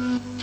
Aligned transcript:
बहकीनी 0.00 0.39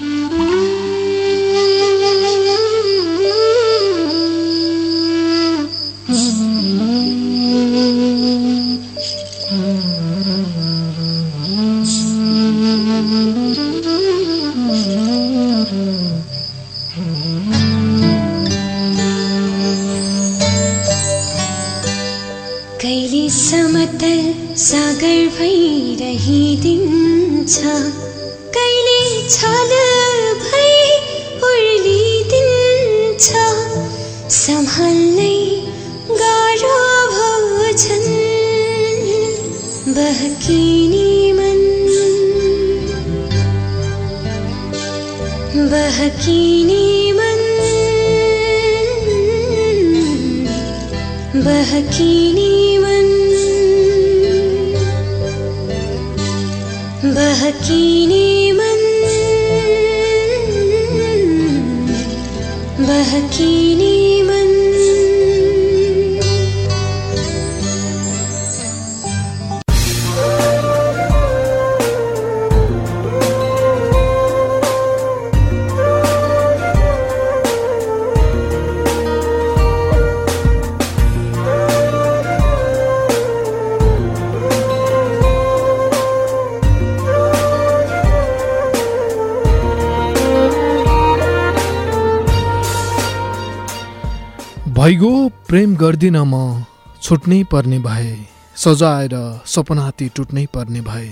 भइगो 94.87 95.29
प्रेम 95.29 95.75
गर्दिन 95.75 96.17
म 96.17 96.63
छुट्नै 97.01 97.43
पर्ने 97.43 97.79
भए। 97.79 98.11
सजाएर 98.55 99.41
सपनाती 99.45 100.09
टुट्नै 100.09 100.45
पर्ने 100.53 100.81
भए। 100.81 101.09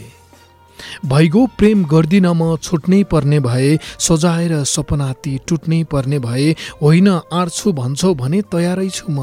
भइगो 1.06 1.46
प्रेम 1.46 1.84
गर्दिन 1.86 2.26
म 2.26 2.56
छुट्नै 2.56 3.04
पर्ने 3.04 3.40
भए। 3.40 3.78
सजाएर 4.00 4.64
सपनाती 4.64 5.40
टुट्नै 5.48 5.84
पर्ने 5.84 6.20
भए। 6.20 6.56
होइन 6.82 7.08
आँट्छु 7.34 7.74
भन्छौ 7.74 8.14
भने 8.14 8.42
तयारै 8.42 8.90
छु 8.90 9.12
म। 9.12 9.20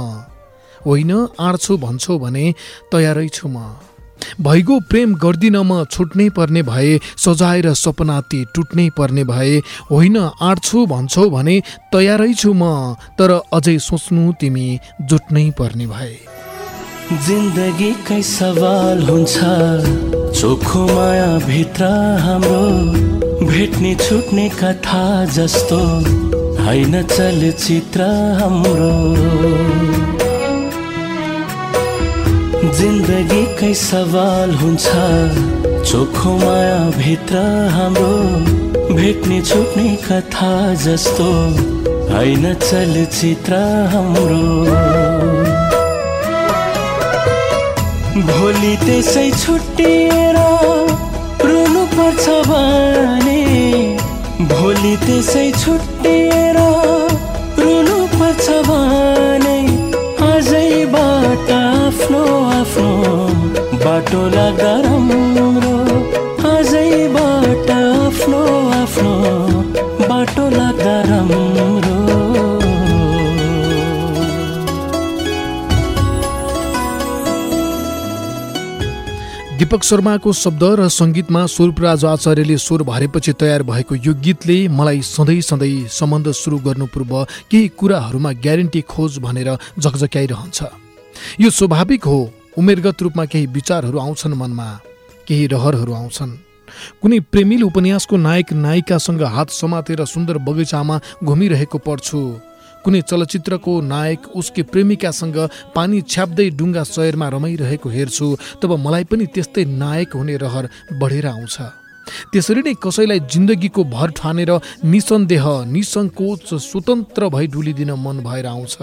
होइन 0.87 1.13
आँट्छु 1.41 1.77
भन्छौ 1.77 2.19
भने 2.19 2.55
तयारै 2.93 3.29
छु 3.29 3.49
म। 3.49 3.57
भइगो 4.41 4.79
प्रेम 4.91 5.15
गर्दिन 5.15 5.57
म 5.57 5.85
छुट्नै 5.91 6.29
पर्ने 6.37 6.63
भए 6.63 6.99
सजाएर 7.19 7.73
सपना 7.75 8.21
ती 8.31 8.45
टुट्नै 8.55 8.89
पर्ने 8.97 9.25
भए 9.25 9.55
होइन 9.91 10.17
आँट्छु 10.19 10.87
भन्छौ 10.87 11.29
भने 11.31 11.57
तयारै 11.93 12.33
छु 12.35 12.53
म 12.53 12.95
तर 13.19 13.31
अझै 13.53 13.79
सोच्नु 13.79 14.33
तिमी 14.41 14.67
जुट्नै 15.05 15.47
पर्ने 15.59 15.87
भए। 15.87 16.15
जिन्दगीकै 17.27 18.21
सवाल 18.27 19.03
हुन्छ 19.09 19.37
चोखो 20.41 20.87
माया 20.89 21.31
भित्र 21.47 21.85
हाम्रो 22.21 22.63
भेट्ने 23.47 23.95
छुट्ने 24.05 24.49
कथा 24.61 25.05
जस्तो 25.35 25.81
होइन 26.63 27.03
चलचित्र 27.09 28.01
हाम्रो। 28.41 29.62
जिन्दगीकै 32.79 33.73
सवाल 33.79 34.51
हुन्छ। 34.61 34.85
चोखो 35.89 36.33
माया 36.39 36.79
भित्र 36.97 37.37
हाम्रो 37.75 38.15
भेट्ने 38.97 39.41
छुट्ने 39.49 39.89
कथा 40.07 40.53
जस्तो 40.85 41.29
होइन 42.13 42.45
चलचित्र 42.65 43.53
हाम्रो। 43.93 44.45
भोलि 48.31 48.75
त्यसै 48.85 49.29
छुट्टिएर 49.43 50.39
रुनु 51.51 51.85
पर्छ 51.95 52.25
भने 52.51 53.41
भोलि 54.53 54.95
त्यसै 55.07 55.51
छुट्टिएर 55.63 56.59
रुनु 57.63 57.99
पर्छ 58.19 58.47
भने। 58.69 59.12
आफ्नो 63.93 64.01
बाटो 64.01 64.21
लाग्दा 64.33 64.73
राम्रो 64.85 65.73
आजैबाट 66.49 67.71
आफ्नो 67.71 68.41
आफ्नो 68.73 69.13
बाटो 70.09 70.45
लाग्दा 70.51 70.95
राम्रो 71.09 71.53
दीपक 79.59 79.83
शर्माको 79.85 80.33
शब्द 80.33 80.65
र 80.65 80.89
सङ्गीतमा 80.89 81.47
स्वरूपराज 81.53 82.05
आचार्यले 82.17 82.57
स्वर 82.59 82.83
भरेपछि 82.89 83.33
तयार 83.37 83.63
भएको 83.63 83.95
यो 83.95 84.15
गीतले 84.25 84.61
मलाई 84.73 85.01
सधैँ 85.05 85.41
सधैँ 85.53 85.89
सम्बन्ध 85.93 86.33
सुरु 86.43 86.59
गर्नु 86.67 86.87
पूर्व 86.95 87.13
केही 87.51 87.69
कुराहरूमा 87.77 88.33
ग्यारेन्टी 88.41 88.81
खोज 88.89 89.19
भनेर 89.21 89.57
झकझक्याइरहन्छ। 89.79 90.59
यो 91.41 91.51
स्वाभाविक 91.53 92.05
हो 92.05 92.21
उमेरगत 92.59 93.03
रूपमा 93.03 93.25
केही 93.25 93.47
विचारहरू 93.49 93.99
आउँछन् 93.99 94.35
मनमा 94.35 94.69
केही 95.29 95.47
रहरहरू 95.47 95.93
आउँछन्। 95.95 96.33
कुनै 97.03 97.19
प्रेमिल 97.33 97.63
उपन्यासको 97.63 98.17
नायक 98.17 98.53
नायिकासँग 98.53 99.23
हात 99.35 99.51
समातेर 99.53 100.05
सुन्दर 100.05 100.39
बगैँचामा 100.39 101.01
घुमिरहेको 101.25 101.79
पढ्छु 101.79 102.21
कुनै 102.85 103.01
चलचित्रको 103.03 103.73
नायक 103.81 104.21
उसकी 104.35 104.63
प्रेमिकासँग 104.73 105.37
पानी 105.75 106.01
छ्याप्दै 106.03 106.49
डुङ्गा 106.59 106.83
शहरमा 106.85 107.29
रमाइरहेको 107.29 107.89
हेर्छु 107.89 108.27
तब 108.63 108.71
मलाई 108.85 109.05
पनि 109.05 109.27
त्यस्तै 109.35 109.65
नायक 109.65 110.13
हुने 110.13 110.37
रहर 110.37 110.69
बढेर 110.99 111.27
आउँछ। 111.27 111.57
त्यसरी 112.33 112.63
नै 112.67 112.75
कसैलाई 112.83 113.21
जिन्दगीको 113.33 113.83
भर 113.87 114.11
ठानेर 114.19 114.51
निसन्देह 114.85 115.47
निसङ्कोच 115.73 116.49
स्वतन्त्र 116.61 117.29
भई 117.29 117.47
डुलिदिन 117.55 117.91
मन 118.05 118.17
भएर 118.27 118.47
आउँछ। 118.47 118.77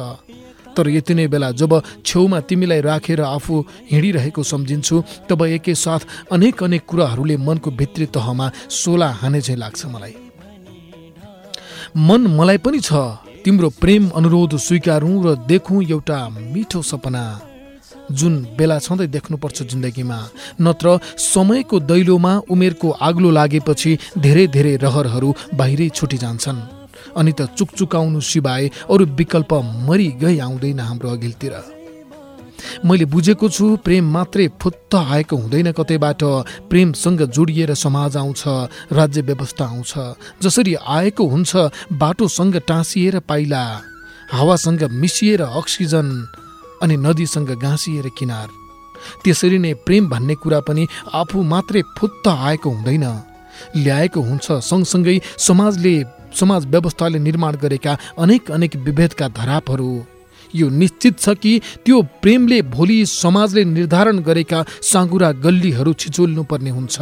तर 0.79 0.87
यति 0.89 1.13
नै 1.13 1.27
बेला 1.27 1.51
जब 1.59 1.75
छेउमा 2.05 2.39
तिमीलाई 2.47 2.81
राखेर 2.81 3.21
आफू 3.21 3.59
हिँडिरहेको 3.91 4.43
सम्झिन्छु 4.43 5.03
तब 5.29 5.45
एकैसाथ 5.45 6.31
अनेक 6.31 6.63
अनेक 6.63 6.85
कुराहरूले 6.87 7.37
मनको 7.37 7.71
भित्री 7.75 8.05
तहमा 8.15 8.51
सोला 8.71 9.09
हाने 9.19 9.41
चाहिँ 9.41 9.59
लाग्छ 9.59 9.85
मलाई। 9.85 10.15
मन 11.99 12.21
मलाई 12.39 12.57
पनि 12.63 12.79
छ 12.79 12.93
तिम्रो 13.43 13.69
प्रेम 13.81 14.09
अनुरोध 14.15 14.55
स्वीकारौँ 14.57 15.17
र 15.25 15.35
देखौँ 15.47 15.83
एउटा 15.83 16.17
मिठो 16.53 16.81
सपना। 16.81 17.23
जुन 18.11 18.33
बेला 18.57 18.77
छँदै 18.79 19.07
देख्नुपर्छ 19.07 19.57
जिन्दगीमा 19.63 20.19
नत्र 20.61 20.99
समयको 21.17 21.79
दैलोमा 21.91 22.33
उमेरको 22.49 22.89
आग्लो 23.07 23.29
लागेपछि 23.31 23.97
धेरै 24.17 24.47
धेरै 24.47 24.75
रहरहरू 24.77 25.29
बाहिरै 25.53 25.89
छुटिजान्छन्। 25.89 26.78
अनि 27.17 27.31
त 27.31 27.49
चुकचुकाउनु 27.57 28.21
सिवाय 28.21 28.69
अरू 28.89 29.05
विकल्प 29.17 29.53
मरि 29.87 30.07
गई 30.21 30.39
आउँदैन 30.39 30.79
हाम्रो 30.79 31.09
अघिल्तिर। 31.09 31.53
मैले 32.85 33.05
बुझेको 33.05 33.49
छु 33.49 33.65
प्रेम 33.83 34.05
मात्रै 34.11 34.47
फुत्त 34.61 34.95
आएको 34.95 35.35
हुँदैन 35.35 35.71
कतैबाट। 35.71 36.23
प्रेमसँग 36.69 37.21
जोडिएर 37.31 37.73
समाज 37.73 38.17
आउँछ 38.17 38.43
राज्य 38.91 39.21
व्यवस्था 39.21 39.65
आउँछ। 39.65 39.93
जसरी 40.43 40.75
आएको 40.75 41.27
हुन्छ 41.27 41.55
बाटोसँग 41.93 42.55
टाँसिएर 42.67 43.19
पाइला। 43.19 43.63
हावासँग 44.31 44.83
मिसिएर 44.91 45.41
अक्सिजन 45.41 46.07
अनि 46.81 46.97
नदीसँग 46.97 47.49
गाँसिएर 47.63 48.09
किनार। 48.17 48.47
त्यसरी 49.23 49.57
नै 49.57 49.73
प्रेम 49.85 50.09
भन्ने 50.09 50.35
कुरा 50.35 50.59
पनि 50.59 50.87
आफू 51.13 51.43
मात्रै 51.43 51.81
फुत्त 51.97 52.27
आएको 52.27 52.69
हुँदैन। 52.69 53.05
ल्याएको 53.75 54.21
हुन्छ। 54.21 54.51
सँगसँगै 54.61 55.19
समाजले 55.37 55.95
समाज 56.29 56.65
व्यवस्थाले 56.65 57.19
निर्माण 57.19 57.55
गरेका 57.55 57.97
अनेक 58.17 58.51
अनेक 58.51 58.75
विभेदका 58.75 59.27
धरापहरू। 59.29 59.91
यो 60.55 60.69
निश्चित 60.71 61.19
छ 61.19 61.29
कि 61.35 61.61
त्यो 61.85 62.01
प्रेमले 62.21 62.61
भोलि 62.69 63.05
समाजले 63.05 63.63
निर्धारण 63.65 64.19
गरेका 64.19 64.63
साँगुरा 64.81 65.31
गल्लीहरू 65.45 65.93
छिचोल्नु 65.93 66.43
पर्ने 66.43 66.69
हुन्छ। 66.69 66.97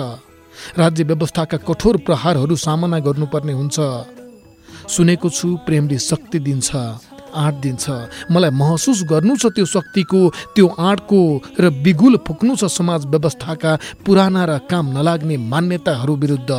राज्य 0.77 1.04
व्यवस्थाका 1.04 1.57
कठोर 1.57 1.98
प्रहारहरू 1.98 2.56
सामना 2.56 3.00
गर्नुपर्ने 3.00 3.53
हुन्छ। 3.53 3.77
सुनेको 4.88 5.30
छु 5.30 5.56
प्रेमले 5.65 5.98
शक्ति 6.00 6.39
दिन्छ। 6.39 6.75
आँट 7.38 7.56
दिन्छ। 7.63 7.86
मलाई 8.31 8.51
महसुस 8.51 9.04
गर्नु 9.12 9.36
छ 9.38 9.54
त्यो 9.56 9.66
शक्तिको 9.66 10.19
त्यो 10.56 10.68
आँटको 10.68 11.22
र 11.60 11.69
बिगुल 11.84 12.18
फुक्नु 12.28 12.56
छ 12.56 12.66
समाज 12.69 13.06
व्यवस्थाका 13.07 13.72
पुराना 14.06 14.44
र 14.45 14.57
काम 14.69 14.86
नलाग्ने 14.98 15.38
मान्यताहरू 15.38 16.16
विरुद्ध। 16.16 16.51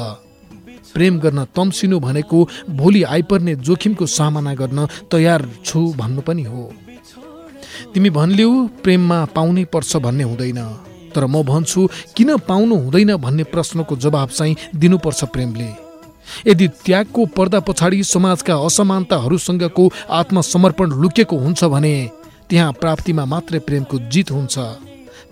प्रेम 0.94 1.18
गर्न 1.20 1.44
तम्सिनु 1.56 1.98
भनेको 2.00 2.38
भोलि 2.72 3.02
आइपर्ने 3.04 3.54
जोखिमको 3.60 4.06
सामना 4.08 4.54
गर्न 4.54 4.86
तयार 5.12 5.40
छु 5.64 5.80
भन्नु 5.96 6.20
पनि 6.22 6.44
हो। 6.44 6.62
तिमी 7.94 8.10
भन्ल्यौ 8.10 8.50
प्रेममा 8.82 9.18
पाउनै 9.36 9.64
पर्छ 9.72 9.96
भन्ने 9.96 10.24
हुँदैन। 10.24 10.60
तर 11.14 11.26
म 11.26 11.42
भन्छु 11.42 11.80
किन 12.16 12.36
पाउनु 12.48 12.74
हुँदैन 12.76 13.16
भन्ने 13.16 13.44
प्रश्नको 13.44 13.96
जवाब 13.96 14.28
चाहिँ 14.28 14.56
दिनुपर्छ 14.76 15.24
प्रेमले। 15.34 15.87
यदि 16.46 16.66
त्यागको 16.84 17.24
पर्दा 17.36 17.60
पछाडि 17.60 18.02
समाजका 18.04 18.54
असमानताहरूसँगको 18.66 19.84
आत्मसमर्पण 20.10 20.88
लुकेको 21.02 21.36
हुन्छ 21.38 21.64
भने 21.64 21.96
त्यहाँ 22.50 22.72
प्राप्तिमा 22.80 23.24
मात्रै 23.24 23.58
प्रेमको 23.58 23.98
जित 24.12 24.30
हुन्छ। 24.30 24.56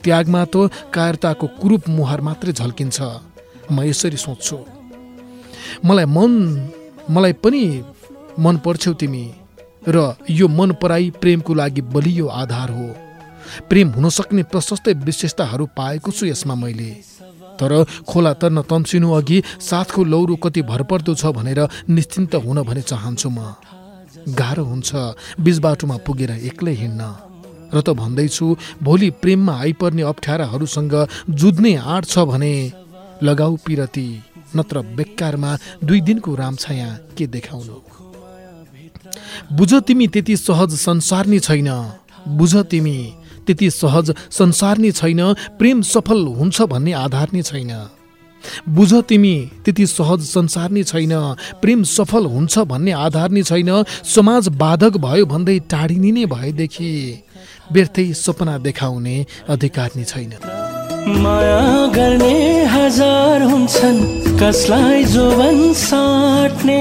त्यागमा 0.05 0.43
त 0.45 0.71
कायरताको 0.95 1.47
कुरूप 1.61 1.89
मुहार 1.89 2.21
मात्रै 2.21 2.53
झल्किन्छ। 2.53 2.99
म 3.73 3.83
यसरी 3.83 4.17
सोच्छु। 4.17 4.59
मलाई 5.85 6.05
मन 6.07 6.33
मलाई 7.11 7.33
पनि 7.43 7.65
मन 8.39 8.57
पर्छौ 8.65 8.93
तिमी 9.01 9.25
र 9.89 10.15
यो 10.31 10.47
मन 10.49 10.71
पराई 10.83 11.11
प्रेमको 11.21 11.55
लागि 11.55 11.83
बलियो 11.95 12.27
आधार 12.27 12.71
हो। 12.71 12.89
प्रेम 13.69 13.89
हुन 13.97 14.09
सक्ने 14.11 14.43
प्रशस्तै 14.53 14.93
विशेषताहरू 15.07 15.67
पाएको 15.77 16.11
छु 16.11 16.27
यसमा 16.27 16.55
मैले। 16.55 16.91
तर 17.61 17.73
खोला 18.09 18.33
तर्न 18.41 18.63
तम्सिनु 18.71 19.09
अघि 19.13 19.43
साथको 19.61 20.05
लौरो 20.05 20.37
कति 20.45 20.63
भरपर्दो 20.63 21.15
छ 21.15 21.33
भनेर 21.37 21.61
निश्चिन्त 21.89 22.35
हुन 22.45 22.63
भने 22.63 22.83
चाहन्छु 22.83 23.29
म। 23.31 23.41
गाह्रो 24.35 24.65
हुन्छ 24.65 24.91
बिच 25.41 25.59
बाटोमा 25.65 25.97
पुगेर 26.07 26.31
एक्लै 26.51 26.75
हिँड्न। 26.75 27.03
र 27.75 27.81
त 27.83 27.89
भन्दैछु 27.99 28.47
भोलि 28.83 29.11
प्रेममा 29.23 29.55
आइपर्ने 29.61 30.03
अप्ठ्याराहरूसँग 30.03 30.95
जुझ्ने 31.31 31.75
आँट 31.77 32.05
छ 32.05 32.19
भने 32.31 32.53
लगाऊ 33.23 33.57
पिरती 33.67 34.09
नत्र 34.57 34.77
बेकारमा 34.97 35.51
दुई 35.85 36.01
दिनको 36.01 36.35
रामछाया 36.35 36.89
के 37.17 37.27
देखाउनु? 37.27 37.77
बुझ 39.53 39.73
तिमी 39.87 40.07
त्यति 40.09 40.37
सहज 40.37 40.71
संसार 40.79 41.27
नै 41.27 41.39
छैन। 41.39 41.71
बुझ 42.29 42.55
तिमी 42.71 42.99
त्यति 43.47 43.71
सहज 43.71 44.15
संसार 44.31 44.79
नै 44.79 44.91
छैन 44.93 45.23
प्रेम 45.59 45.83
सफल 45.89 46.27
हुन्छ 46.39 46.63
भन्ने 46.73 46.93
आधार 46.95 47.29
नै 47.33 47.43
छैन। 47.43 47.73
बुझ 48.69 48.93
तिमी 49.09 49.37
त्यति 49.65 49.87
सहज 49.87 50.21
संसार 50.27 50.71
नै 50.71 50.83
छैन 50.83 51.13
प्रेम 51.63 51.83
सफल 51.83 52.27
हुन्छ 52.27 52.59
भन्ने 52.71 52.93
आधार 53.05 53.31
नै 53.31 53.43
छैन 53.43 53.71
समाज 54.07 54.49
बाधक 54.57 54.97
भयो 55.03 55.27
भन्दै 55.27 55.59
टाढिने 55.71 56.11
नै 56.13 56.27
भएदेखि 56.27 56.91
व्यर्थै 57.73 58.07
सपना 58.15 58.59
देखाउने 58.59 59.17
अधिकार 59.49 59.91
नै 59.97 60.05
छैन। 60.05 60.33
माया 61.23 61.65
गर्ने 61.95 62.37
हजार 62.67 63.43
हुन्छन् 63.43 64.01
कसलाई 64.39 65.05
जोवन 65.11 65.73
साट्ने? 65.73 66.81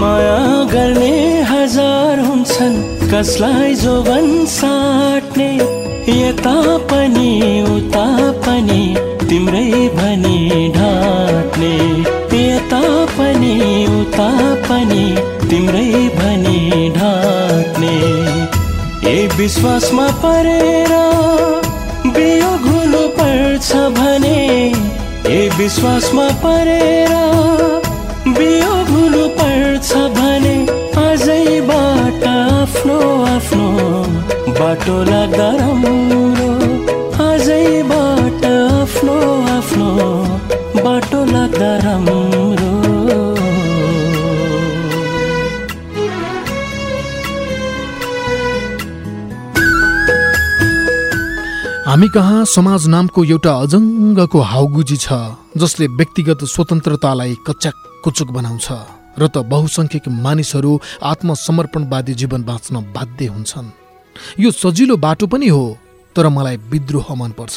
माया 0.00 0.64
गर्ने 0.72 1.42
हजार 1.48 2.20
हुन्छन् 2.26 2.76
कसलाई 3.10 3.74
जोवन 3.74 4.46
साट्ने? 4.52 5.48
यता 6.10 6.54
पनि 6.92 7.30
उता 7.70 8.06
पनि 8.46 8.82
तिम्रै 9.28 9.66
भनी 9.98 10.68
ढाट्ने। 10.76 11.74
यता 12.40 12.80
पनि 13.18 13.52
उता 13.98 14.30
पनि 14.68 15.04
तिम्रै 15.50 15.90
भनी 16.16 16.88
ढाट्ने। 16.96 17.94
ए 19.10 19.28
विश्वासमा 19.36 20.08
परेर 20.24 20.92
बियो 22.16 22.50
घुनु 22.70 23.06
पर्छ 23.20 23.72
भने 23.98 24.40
ए 25.28 25.48
विश्वासमा 25.58 26.28
परेर 26.44 27.18
बियो 28.26 28.72
घुनु 28.92 29.22
पर्छ 29.36 29.90
भने 30.16 30.54
आजैबाट 31.02 32.24
आफ्नो 32.30 32.98
आफ्नो 33.34 33.68
बाटो 34.60 34.96
लाग्दा 35.10 35.48
राम्रो। 35.60 36.50
आजैबाट 37.26 38.44
आफ्नो 38.52 39.16
आफ्नो 39.56 39.88
बाटो 40.84 41.24
लाग्दा 41.32 41.70
राम्रो। 41.86 42.19
हामी 52.00 52.08
कहाँ 52.08 52.44
समाज 52.48 52.86
नामको 52.88 53.24
एउटा 53.24 53.52
अजङ्गको 53.62 54.40
हाउगुजी 54.50 54.96
छ 54.96 55.12
जसले 55.52 55.86
व्यक्तिगत 56.00 56.44
स्वतन्त्रतालाई 56.48 57.34
कच्याक 57.46 57.76
कुचुक 58.04 58.28
बनाउँछ 58.32 58.68
र 59.20 59.28
त 59.28 59.44
बहुसङ्ख्यक 59.44 60.08
मानिसहरू 60.08 60.72
आत्मसमर्पणवादी 61.04 62.14
जीवन 62.20 62.42
बाँच्न 62.48 62.80
बाध्य 62.96 63.26
हुन्छन्। 63.26 63.68
यो 64.40 64.50
सजिलो 64.50 64.96
बाटो 64.96 65.26
पनि 65.28 65.48
हो 65.52 65.64
तर 66.16 66.28
मलाई 66.32 66.56
विद्रोह 66.72 67.08
मनपर्छ। 67.20 67.56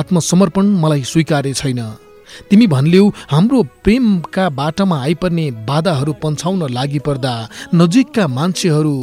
आत्मसमर्पण 0.00 0.66
मलाई 0.76 1.02
स्वीकार्य 1.12 1.52
छैन। 1.56 1.80
तिमी 2.50 2.66
भन्ल्यौ 2.68 3.04
हाम्रो 3.32 3.62
प्रेमका 3.84 4.48
बाटामा 4.52 4.96
आइपर्ने 5.00 5.46
बाधाहरू 5.64 6.12
पन्छाउन 6.22 6.68
लागि 6.76 7.00
पर्दा 7.08 7.34
नजिकका 7.74 8.24
मान्छेहरू 8.36 8.96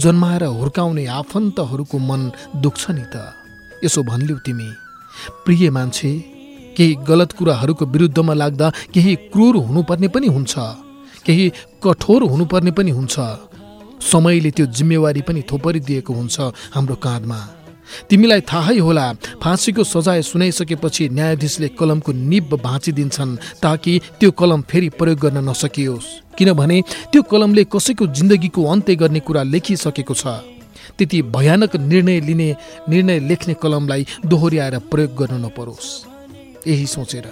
जन्माएर 0.00 0.44
हुर्काउने 0.56 1.04
आफन्तहरूको 1.20 1.98
मन 2.08 2.20
दुख्छ 2.64 2.90
नि 2.96 3.04
त। 3.12 3.37
यसो 3.84 4.02
भन्ल्यौ 4.02 4.36
तिमी। 4.46 4.68
प्रिय 5.44 5.70
मान्छे 5.70 6.10
केही 6.76 6.94
गलत 7.08 7.32
कुराहरूको 7.32 7.84
विरुद्धमा 7.86 8.34
लाग्दा 8.34 8.66
केही 8.94 9.14
क्रूर 9.32 9.56
हुनुपर्ने 9.66 10.08
पनि 10.08 10.26
हुन्छ 10.26 10.54
केही 11.26 11.46
कठोर 11.84 12.22
हुनुपर्ने 12.30 12.70
पनि 12.70 12.90
हुन्छ। 12.90 13.14
समयले 14.02 14.50
त्यो 14.50 14.66
जिम्मेवारी 14.66 15.22
पनि 15.28 15.42
थोपरिदिएको 15.50 16.12
हुन्छ 16.14 16.36
हाम्रो 16.74 16.94
काँधमा। 16.96 17.40
तिमीलाई 18.08 18.40
थाहै 18.44 18.78
होला 18.78 19.06
फाँसीको 19.42 19.84
सजाय 19.84 20.22
सुनाइसकेपछि 20.22 21.08
न्यायाधीशले 21.08 21.68
कलमको 21.78 22.12
निब 22.12 22.54
भाँचिदिन्छन् 22.62 23.36
ताकि 23.62 23.92
त्यो 24.20 24.30
कलम 24.30 24.60
फेरि 24.70 24.88
प्रयोग 24.98 25.18
गर्न 25.18 25.38
नसकियोस्। 25.48 26.06
किनभने 26.38 26.78
त्यो 27.12 27.22
कलमले 27.22 27.64
कसैको 27.72 28.06
जिन्दगीको 28.16 28.60
अन्त्य 28.64 28.96
गर्ने 28.96 29.20
कुरा 29.20 29.42
लेखिसकेको 29.42 30.14
छ। 30.14 30.24
त्यति 30.98 31.22
भयानक 31.34 31.76
निर्णय 31.76 32.20
लिने 32.20 32.54
निर्णय 32.88 33.18
लेख्ने 33.20 33.54
कलमलाई 33.54 34.06
दोहोऱ्याएर 34.26 34.78
प्रयोग 34.90 35.14
गर्न 35.16 35.44
नपरोस्। 35.44 35.88
यही 36.66 36.86
सोचेर। 36.86 37.30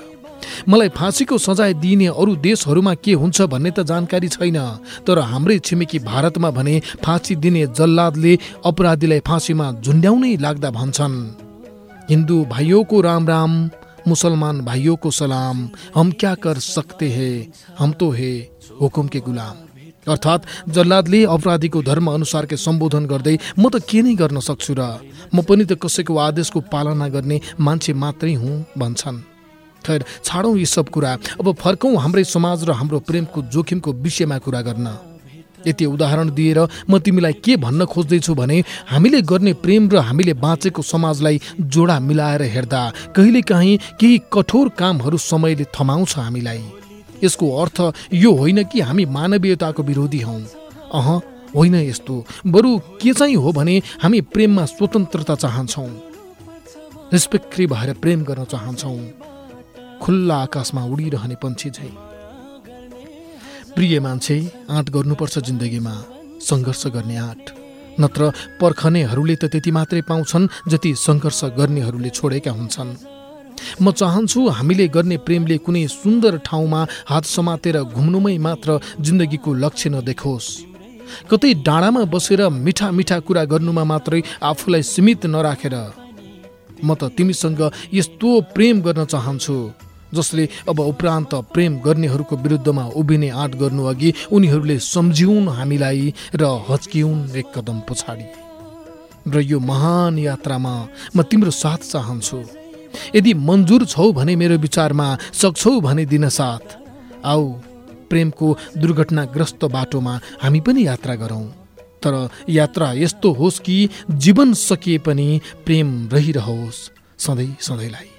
मलाई 0.68 0.88
फाँसीको 0.88 1.38
सजाय 1.38 1.74
दिइने 1.74 2.06
अरू 2.06 2.34
देशहरूमा 2.38 2.94
के 2.94 3.12
हुन्छ 3.12 3.42
भन्ने 3.42 3.70
त 3.70 3.80
जानकारी 3.82 4.28
छैन 4.28 4.58
तर 5.06 5.18
हाम्रै 5.20 5.58
छिमेकी 5.58 5.98
भारतमा 5.98 6.50
भने 6.50 6.80
फाँसी 7.04 7.36
दिने 7.36 7.66
जल्लादले 7.68 8.38
अपराधीलाई 8.64 9.20
फाँसीमा 9.26 9.72
झुन्ड्याउनै 9.82 10.36
लाग्दा 10.36 10.70
भन्छन्। 10.70 11.16
हिन्दू 12.10 12.44
भाइयों 12.44 12.82
को 12.84 13.00
राम 13.00 13.28
राम 13.28 13.52
मुसलमान 14.08 14.60
भाइयों 14.60 14.96
को 14.96 15.10
सलाम 15.10 15.68
हम 15.94 16.10
क्या 16.12 16.34
कर 16.34 16.58
सकते 16.58 17.08
हैं 17.10 17.52
हम 17.78 17.92
तो 17.92 18.10
है 18.10 18.32
हुकुम 18.80 19.08
के 19.08 19.20
गुलाम। 19.20 19.65
अर्थात् 20.08 20.46
जल्लादले 20.70 21.24
अपराधीको 21.26 21.82
धर्म 21.82 22.06
अनुसारकै 22.10 22.56
सम्बोधन 22.56 23.06
गर्दै 23.06 23.36
म 23.58 23.70
त 23.70 23.82
के 23.82 24.02
नै 24.02 24.14
गर्न 24.14 24.38
सक्छु 24.40 24.74
र? 24.78 24.82
म 25.34 25.42
पनि 25.42 25.64
त 25.64 25.74
कसैको 25.82 26.14
आदेशको 26.14 26.60
पालना 26.72 27.08
गर्ने 27.08 27.40
मान्छे 27.58 27.92
मात्रै 27.92 28.34
हुँ 28.34 28.54
भन्छन्। 28.78 29.18
खैर 29.82 30.04
छाडौँ 30.24 30.54
यी 30.58 30.66
सब 30.66 30.88
कुरा। 30.94 31.12
अब 31.40 31.46
फर्कौँ 31.58 31.94
हाम्रै 31.98 32.24
समाज 32.24 32.64
र 32.64 32.70
हाम्रो 32.78 32.98
प्रेमको 33.06 33.42
जोखिमको 33.50 33.92
विषयमा 34.04 34.38
कुरा 34.38 34.60
गर्न। 34.62 34.88
यति 35.66 35.84
उदाहरण 35.84 36.30
दिएर 36.30 36.58
म 36.90 36.98
तिमीलाई 37.02 37.32
के 37.42 37.56
भन्न 37.58 37.84
खोज्दैछु 37.90 38.34
भने 38.34 38.62
हामीले 38.86 39.20
गर्ने 39.26 39.52
प्रेम 39.58 39.90
र 39.90 39.98
हामीले 39.98 40.34
बाँचेको 40.38 40.82
समाजलाई 40.82 41.40
जोडा 41.58 41.98
मिलाएर 41.98 42.42
हेर्दा 42.54 42.82
कहिलेकाहीँ 43.16 43.78
केही 43.98 44.18
कठोर 44.32 44.68
कामहरू 44.78 45.18
समयले 45.18 45.64
थमाउँछ 45.74 46.16
हामीलाई। 46.18 46.85
यसको 47.24 47.56
अर्थ 47.56 47.92
यो 48.12 48.32
होइन 48.32 48.64
कि 48.64 48.80
हामी 48.80 49.04
मानवीयताको 49.04 49.82
विरोधी 49.82 50.20
हौँ। 50.20 50.42
अह 50.92 51.20
होइन 51.54 51.74
यस्तो। 51.74 52.24
बरु 52.46 52.78
के 52.78 53.12
चाहिँ 53.12 53.34
हो 53.34 53.52
भने 53.52 53.82
हामी 54.02 54.20
प्रेममा 54.20 54.64
स्वतन्त्रता 54.64 55.34
चाहन्छौँ। 55.34 55.88
निष्पक्री 57.12 57.66
भएर 57.66 57.94
प्रेम 57.94 58.24
गर्न 58.24 58.44
चाहन्छौँ। 58.44 59.00
खुल्ला 60.02 60.36
आकाशमा 60.36 60.84
उडिरहने 60.84 61.34
पन्छी 61.34 61.70
झै। 61.70 61.90
प्रिय 63.74 64.00
मान्छे 64.00 64.52
आँट 64.70 64.90
गर्नुपर्छ 64.90 65.38
जिन्दगीमा 65.38 66.04
सङ्घर्ष 66.40 66.86
गर्ने 66.86 67.16
आँट। 67.16 67.50
नत्र 68.00 68.32
पर्खनेहरूले 68.60 69.36
त 69.36 69.44
त्यति 69.44 69.70
मात्रै 69.70 70.00
पाउँछन् 70.00 70.48
जति 70.68 70.94
सङ्घर्ष 70.94 71.44
गर्नेहरूले 71.44 72.10
छोडेका 72.10 72.50
हुन्छन्। 72.50 73.15
म 73.80 73.90
चाहन्छु 73.90 74.40
हामीले 74.48 74.86
गर्ने 74.88 75.16
प्रेमले 75.26 75.56
कुनै 75.64 75.86
सुन्दर 75.92 76.34
ठाउँमा 76.46 76.80
हात 77.10 77.24
समातेर 77.26 77.76
घुम्नुमै 77.82 78.36
मात्र 78.38 78.80
जिन्दगीको 79.00 79.50
लक्ष्य 79.64 79.90
नदेखोस्। 79.90 80.48
कतै 81.30 81.52
डाँडामा 81.66 82.02
बसेर 82.12 82.40
मिठा 82.50 82.90
मिठा 82.90 83.18
कुरा 83.26 83.44
गर्नुमा 83.52 83.84
मात्रै 83.84 84.20
आफूलाई 84.42 84.82
सीमित 84.82 85.26
नराखेर। 85.26 85.76
म 86.84 86.88
त 86.94 87.08
तिमीसँग 87.16 87.60
यस्तो 87.94 88.28
प्रेम 88.54 88.76
गर्न 88.86 89.04
चाहन्छु 89.12 89.56
जसले 90.14 90.44
अब 90.68 90.78
उपरान्त 90.80 91.32
प्रेम 91.54 91.72
गर्नेहरूको 91.84 92.36
विरुद्धमा 92.36 92.84
उभिने 93.00 93.28
आँट 93.42 93.52
गर्नु 93.62 93.82
अघि 93.92 94.10
उनीहरूले 94.34 94.76
सम्झिउन् 94.78 95.48
हामीलाई 95.48 96.02
र 96.34 96.42
हच्किउन् 96.68 97.30
एक 97.36 97.46
कदम 97.54 97.78
पछाडि। 97.88 98.28
र 99.26 99.40
यो 99.42 99.58
महान 99.60 100.18
यात्रामा 100.18 100.74
म 101.16 101.22
तिम्रो 101.22 101.50
साथ 101.50 101.80
चाहन्छु। 101.92 102.38
यदि 103.14 103.34
मन्जुर 103.34 103.84
छौ 103.84 104.12
भने 104.12 104.36
मेरो 104.36 104.56
विचारमा 104.58 105.18
सक्छौ 105.32 105.80
भने 105.80 106.04
दिन 106.06 106.28
साथ। 106.28 106.76
आऊ 107.24 107.52
प्रेमको 108.10 108.56
दुर्घटनाग्रस्त 108.78 109.64
बाटोमा 109.64 110.20
हामी 110.42 110.60
पनि 110.60 110.86
यात्रा 110.86 111.14
गरौँ। 111.14 111.44
तर 112.02 112.28
यात्रा 112.48 112.92
यस्तो 112.92 113.32
होस् 113.32 113.60
कि 113.60 113.88
जीवन 114.10 114.52
सकिए 114.52 114.98
पनि 114.98 115.40
प्रेम 115.64 115.88
रहिरहोस् 116.12 116.90
सधैँ 117.18 117.56
सधैँलाई। 117.60 118.10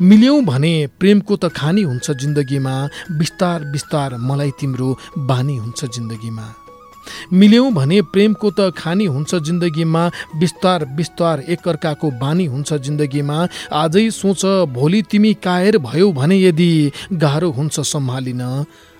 मिल्यौँ 0.00 0.42
भने 0.44 0.86
प्रेमको 1.00 1.36
त 1.36 1.48
खानी 1.48 1.82
हुन्छ 1.82 2.10
जिन्दगीमा 2.10 2.74
बिस्तार 3.10 3.64
बिस्तार 3.64 4.16
मलाई 4.16 4.50
तिम्रो 4.60 4.98
बानी 5.18 5.56
हुन्छ 5.56 5.84
जिन्दगीमा। 5.84 6.46
मिल्यौँ 7.32 7.72
भने 7.72 8.00
प्रेमको 8.12 8.50
त 8.50 8.70
खानी 8.76 9.06
हुन्छ 9.06 9.34
जिन्दगीमा 9.46 10.02
बिस्तार 10.40 10.84
बिस्तार 10.96 11.44
एकअर्काको 11.48 12.10
बानी 12.20 12.46
हुन्छ 12.46 12.72
जिन्दगीमा। 12.84 13.38
आजै 13.72 14.04
सोच 14.10 14.42
भोलि 14.74 15.02
तिमी 15.10 15.32
कायर 15.44 15.78
भयौ 15.78 16.12
भने 16.12 16.36
यदि 16.38 16.70
गाह्रो 17.24 17.50
हुन्छ 17.58 17.80
सम्हालिन 17.92 18.42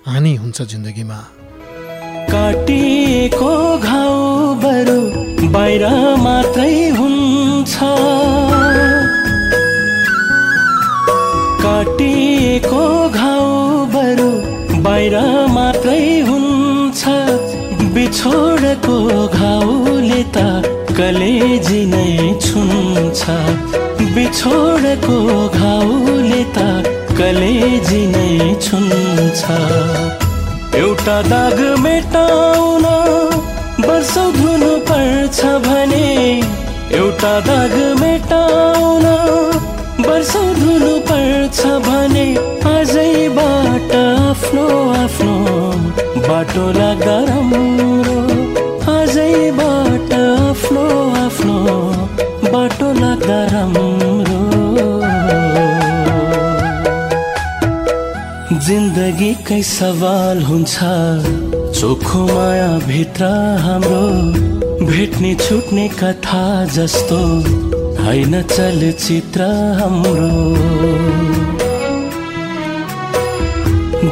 हानि 0.07 0.35
हुन्छ 0.35 0.61
जिन्दगीमा। 0.61 1.19
काटिएको 2.29 3.53
घाउ 3.79 4.13
बरु 4.63 4.99
बाहिर 5.53 5.83
मात्रै 6.19 6.75
हुन्छ। 6.97 7.73
काटिएको 11.63 12.85
घाउ 13.09 13.45
बरु 13.93 14.31
बाहिर 14.83 15.15
बिछोडको 18.13 18.95
घाउले 19.27 20.17
त 20.33 20.93
कलेजी 20.97 21.79
नै 21.93 22.09
छुन्छ। 22.45 23.21
बिछोडको 24.15 25.15
घाउले 25.59 26.41
त 26.57 26.83
कलेजी 27.19 28.01
नै 28.13 28.51
छुन्छ। 28.65 29.41
एउटा 30.81 31.17
दाग 31.31 31.57
मेटाउन 31.85 32.85
वर्षौ 33.87 34.27
धुनु 34.37 34.71
पर्छ 34.91 35.57
भने 35.65 36.05
एउटा 37.01 37.33
दाग 37.49 37.75
मेटाउन 38.03 39.09
वर्षौ 40.05 40.45
धुनु 40.61 40.93
पर्छ 41.09 41.59
भने 41.89 42.29
आजैबाट 42.77 43.99
आफ्नो 44.05 44.69
आफ्नो 45.03 46.02
बाटो 46.27 46.65
लाग्दा 46.73 47.15
राम्रो 47.29 48.17
आजैबाट 48.91 50.13
आफ्नो 50.13 50.85
आफ्नो 51.21 51.57
बाटो 52.53 52.87
लाग्दा 52.99 53.39
राम्रो 53.53 54.13
जिन्दगीकै 58.67 59.61
सवाल 59.69 60.43
हुन्छ 60.49 60.75
चोखो 61.79 62.25
माया 62.33 62.71
भित्र 62.87 63.31
हाम्रो 63.67 64.03
भेट्ने 64.91 65.35
छुट्ने 65.45 65.87
कथा 66.01 66.43
जस्तो 66.75 67.21
होइन 68.03 68.41
चलचित्र 68.55 69.41
हाम्रो। 69.79 71.42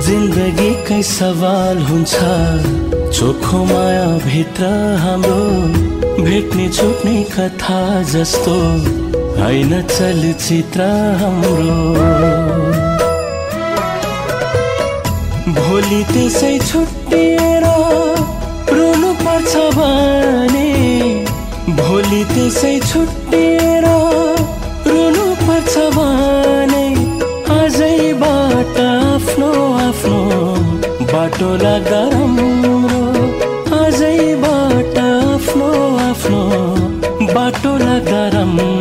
जिन्दगीकै 0.05 1.01
सवाल 1.07 1.77
हुन्छ। 1.87 2.13
चोखो 3.15 3.59
माया 3.65 4.07
भित्र 4.25 4.65
हाम्रो 5.03 5.41
भेट्ने 6.25 6.67
छुट्ने 6.77 7.15
कथा 7.33 7.79
जस्तो 8.11 8.55
होइन 9.39 9.71
चलचित्र 9.95 10.81
हाम्रो। 11.21 11.77
भोलि 15.59 16.01
त्यसै 16.13 16.53
छुट्टिएर 16.69 17.65
रुनु 18.77 19.13
पर्छ 19.23 19.53
भने 19.77 20.69
भोलि 21.81 22.23
त्यसै 22.33 22.75
छुट्टिएर 22.91 23.85
रुनु 24.87 25.27
पर्छ 25.47 25.73
भने। 25.97 26.40
बाटो 31.41 31.55
लाग्दा 31.57 31.99
राम्रो 32.13 32.73
आजैबाट 33.75 34.97
आफ्नो 35.01 35.69
आफ्नो 36.07 36.41
बाटो 37.33 37.71
लाग्दा 37.77 38.21
राम्रो 38.33 38.73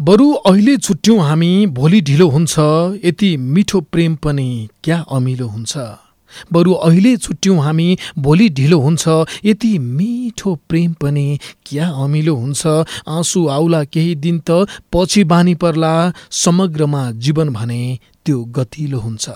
बरु 0.00 0.26
अहिले 0.50 0.76
छुट्यौँ 0.78 1.18
हामी 1.28 1.52
भोलि 1.78 2.00
ढिलो 2.08 2.28
हुन्छ 2.34 2.58
यति 3.04 3.36
मिठो 3.54 3.80
प्रेम 3.92 4.14
पनि 4.26 4.48
क्या 4.84 4.98
अमिलो 5.18 5.46
हुन्छ? 5.46 6.05
बरु 6.52 6.72
अहिले 6.72 7.16
छुट्यौँ 7.16 7.58
हामी 7.62 7.98
भोलि 8.18 8.48
ढिलो 8.48 8.78
हुन्छ। 8.80 9.08
यति 9.44 9.78
मिठो 9.78 10.54
प्रेम 10.68 10.92
पनि 10.92 11.38
क्या 11.66 11.88
अमिलो 11.88 12.34
हुन्छ? 12.34 12.66
आँसु 13.08 13.46
आउला 13.48 13.84
केही 13.84 14.14
दिन 14.14 14.42
त 14.50 14.66
पछि 14.92 15.24
बानी 15.24 15.54
पर्ला। 15.54 16.12
समग्रमा 16.30 17.10
जीवन 17.10 17.48
भने 17.48 17.98
त्यो 18.24 18.44
गतिलो 18.44 18.98
हुन्छ। 18.98 19.28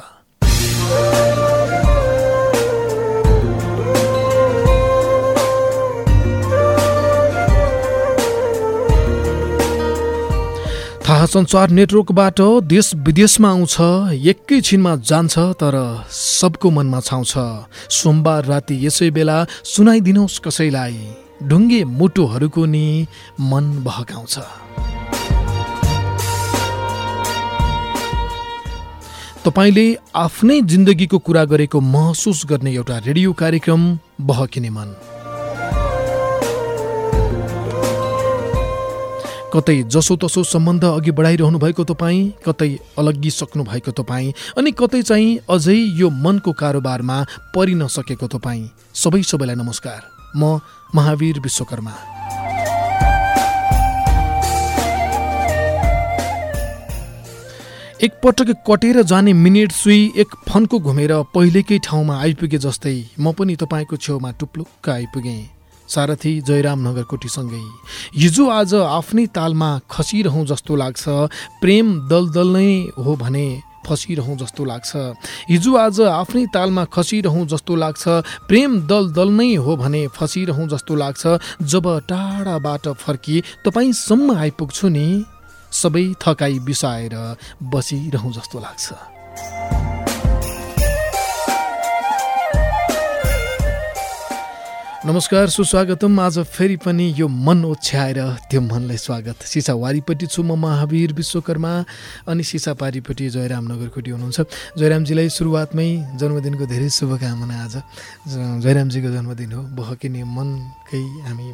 थाहा 11.10 11.26
सञ्चार 11.26 11.70
नेटवर्कबाट 11.70 12.40
देश 12.70 12.90
विदेशमा 13.06 13.48
आउँछ 13.50 13.76
एकैछिनमा 14.30 14.94
जान्छ 15.02 15.38
तर 15.58 15.74
सबको 16.08 16.70
मनमा 16.70 17.00
छाउँछ। 17.00 17.32
सोमबार 17.90 18.44
राति 18.44 18.76
यसै 18.86 19.10
बेला 19.10 19.38
सुनाइदिनुहोस् 19.72 20.38
कसैलाई। 20.40 20.94
ढुङ्गे 21.42 21.82
मुटुहरूको 21.98 22.64
नि 22.66 22.86
मन 23.42 23.64
बहकाउँछ 23.82 24.34
तपाईँले 29.44 29.86
आफ्नै 30.16 30.60
जिन्दगीको 30.62 31.18
कुरा 31.18 31.44
गरेको 31.52 31.80
महसुस 31.90 32.46
गर्ने 32.46 32.74
एउटा 32.74 32.98
रेडियो 33.06 33.32
कार्यक्रम 33.34 33.82
बहकिने 34.30 34.70
मन। 34.70 34.94
कतै 39.54 39.74
जसोतसो 39.92 40.42
सम्बन्ध 40.44 40.84
अघि 40.86 41.10
बढाइरहनु 41.10 41.58
भएको 41.58 41.84
तपाईँ 41.84 42.20
कतै 42.46 42.70
अलग्गिसक्नु 42.98 43.62
भएको 43.64 43.90
तपाईँ 43.98 44.32
अनि 44.58 44.70
कतै 44.78 45.02
चाहिँ 45.02 45.38
अझै 45.50 45.74
यो 46.00 46.10
मनको 46.24 46.52
कारोबारमा 46.60 47.16
परि 47.54 47.74
नसकेको 47.74 48.26
तपाईँ। 48.30 48.62
सबै 48.94 49.22
सबैलाई 49.22 49.56
नमस्कार। 49.56 50.00
म 50.36 50.60
महावीर 50.94 51.40
विश्वकर्मा। 51.40 51.94
एकपटक 58.00 58.48
कटेर 58.66 59.02
जाने 59.02 59.32
मिनेट 59.34 59.72
सुई 59.72 60.00
एक 60.16 60.30
फन्को 60.48 60.78
घुमेर 60.80 61.12
पहिलेकै 61.34 61.78
ठाउँमा 61.84 62.20
आइपुगे 62.22 62.58
जस्तै 62.58 62.98
म 63.18 63.32
पनि 63.34 63.56
तपाईँको 63.56 63.96
छेउमा 63.98 64.30
टुप्लुक्क 64.40 64.88
आइपुगेँ। 64.90 65.59
सारथी 65.90 66.32
जयराम 66.40 66.78
नगरकोटीसँगै 66.88 67.64
हिजो 68.16 68.44
आज 68.50 68.74
आफ्नै 68.74 69.26
तालमा 69.36 69.70
खसिरहँ 69.90 70.44
जस्तो 70.46 70.76
लाग्छ 70.76 71.04
प्रेम 71.60 71.86
दलदल 72.08 72.48
नै 72.56 72.70
हो 72.98 73.16
भने 73.16 73.48
फसिरहँ 73.86 74.36
जस्तो 74.36 74.64
लाग्छ। 74.64 74.90
हिजो 75.50 75.74
आज 75.76 76.00
आफ्नै 76.00 76.44
तालमा 76.54 76.84
खसिरहँ 76.94 77.44
जस्तो 77.46 77.74
लाग्छ 77.74 78.04
प्रेम 78.48 78.80
दल 78.86 79.10
दल 79.12 79.30
नै 79.32 79.54
हो 79.56 79.76
भने 79.76 80.06
फसिरहँ 80.14 80.66
जस्तो 80.68 80.94
लाग्छ। 80.94 81.22
जब 81.64 81.86
टाढाबाट 82.08 82.88
फर्की 83.00 83.42
तपाईँसम्म 83.66 84.36
आइपुग्छु 84.36 84.88
नि 84.88 85.06
सबै 85.72 86.06
थकाइ 86.22 86.58
बिसाएर 86.60 87.16
बसिरहँ 87.72 88.32
जस्तो 88.32 88.58
लाग्छ। 88.60 89.99
नमस्कार 95.00 95.48
सुस्वागतम। 95.48 96.18
आज 96.20 96.38
फेरि 96.44 96.76
पनि 96.76 97.04
यो 97.16 97.26
मन 97.26 97.64
ओछ्याएर 97.64 98.18
त्यो 98.50 98.60
मनलाई 98.60 98.96
स्वागत। 98.96 99.42
सिसा 99.48 99.74
वारिपट्टि 99.74 100.26
छु 100.26 100.42
म 100.42 100.52
महावीर 100.60 101.12
विश्वकर्मा 101.16 101.72
अनि 102.28 102.42
सिसा 102.44 102.74
पारिपट्टि 102.76 103.28
जयराम 103.32 103.64
नगरकोटी 103.72 104.10
हुनुहुन्छ। 104.10 104.40
जयरामजीलाई 104.76 105.28
सुरुवातमै 105.32 105.88
जन्मदिनको 106.20 106.66
धेरै 106.68 106.88
शुभकामना 106.92 107.56
आज। 107.64 107.74
जयरामजीको 108.60 109.08
जन्मदिन 109.08 109.52
हो। 109.52 109.62
बहकिने 109.72 110.20
मनकै 110.20 111.02
हामी 111.24 111.46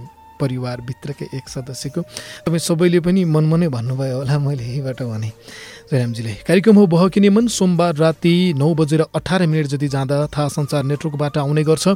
परिवारभित्रकै 0.42 1.26
एक 1.38 1.46
सदस्यको। 1.46 2.02
तपाईँ 2.50 2.66
सबैले 2.66 2.98
पनि 2.98 3.24
मनमनै 3.30 3.68
भन्नुभयो 3.70 4.16
होला 4.26 4.38
मैले 4.42 4.64
यहीबाट 4.66 5.02
भने। 5.06 5.30
जयरामजीलाई 5.94 6.34
कार्यक्रम 6.50 6.76
हो 6.82 6.86
बहकिने 6.90 7.30
मन। 7.30 7.46
सोमबार 7.46 7.94
राति 7.94 8.58
नौ 8.58 8.74
बजेर 8.74 9.06
अठार 9.14 9.46
मिनट 9.46 9.66
जति 9.70 9.88
जाँदा 9.94 10.34
थाहा 10.34 10.48
सञ्चार 10.50 10.82
नेटवर्कबाट 10.90 11.38
आउने 11.38 11.62
गर्छ। 11.62 11.86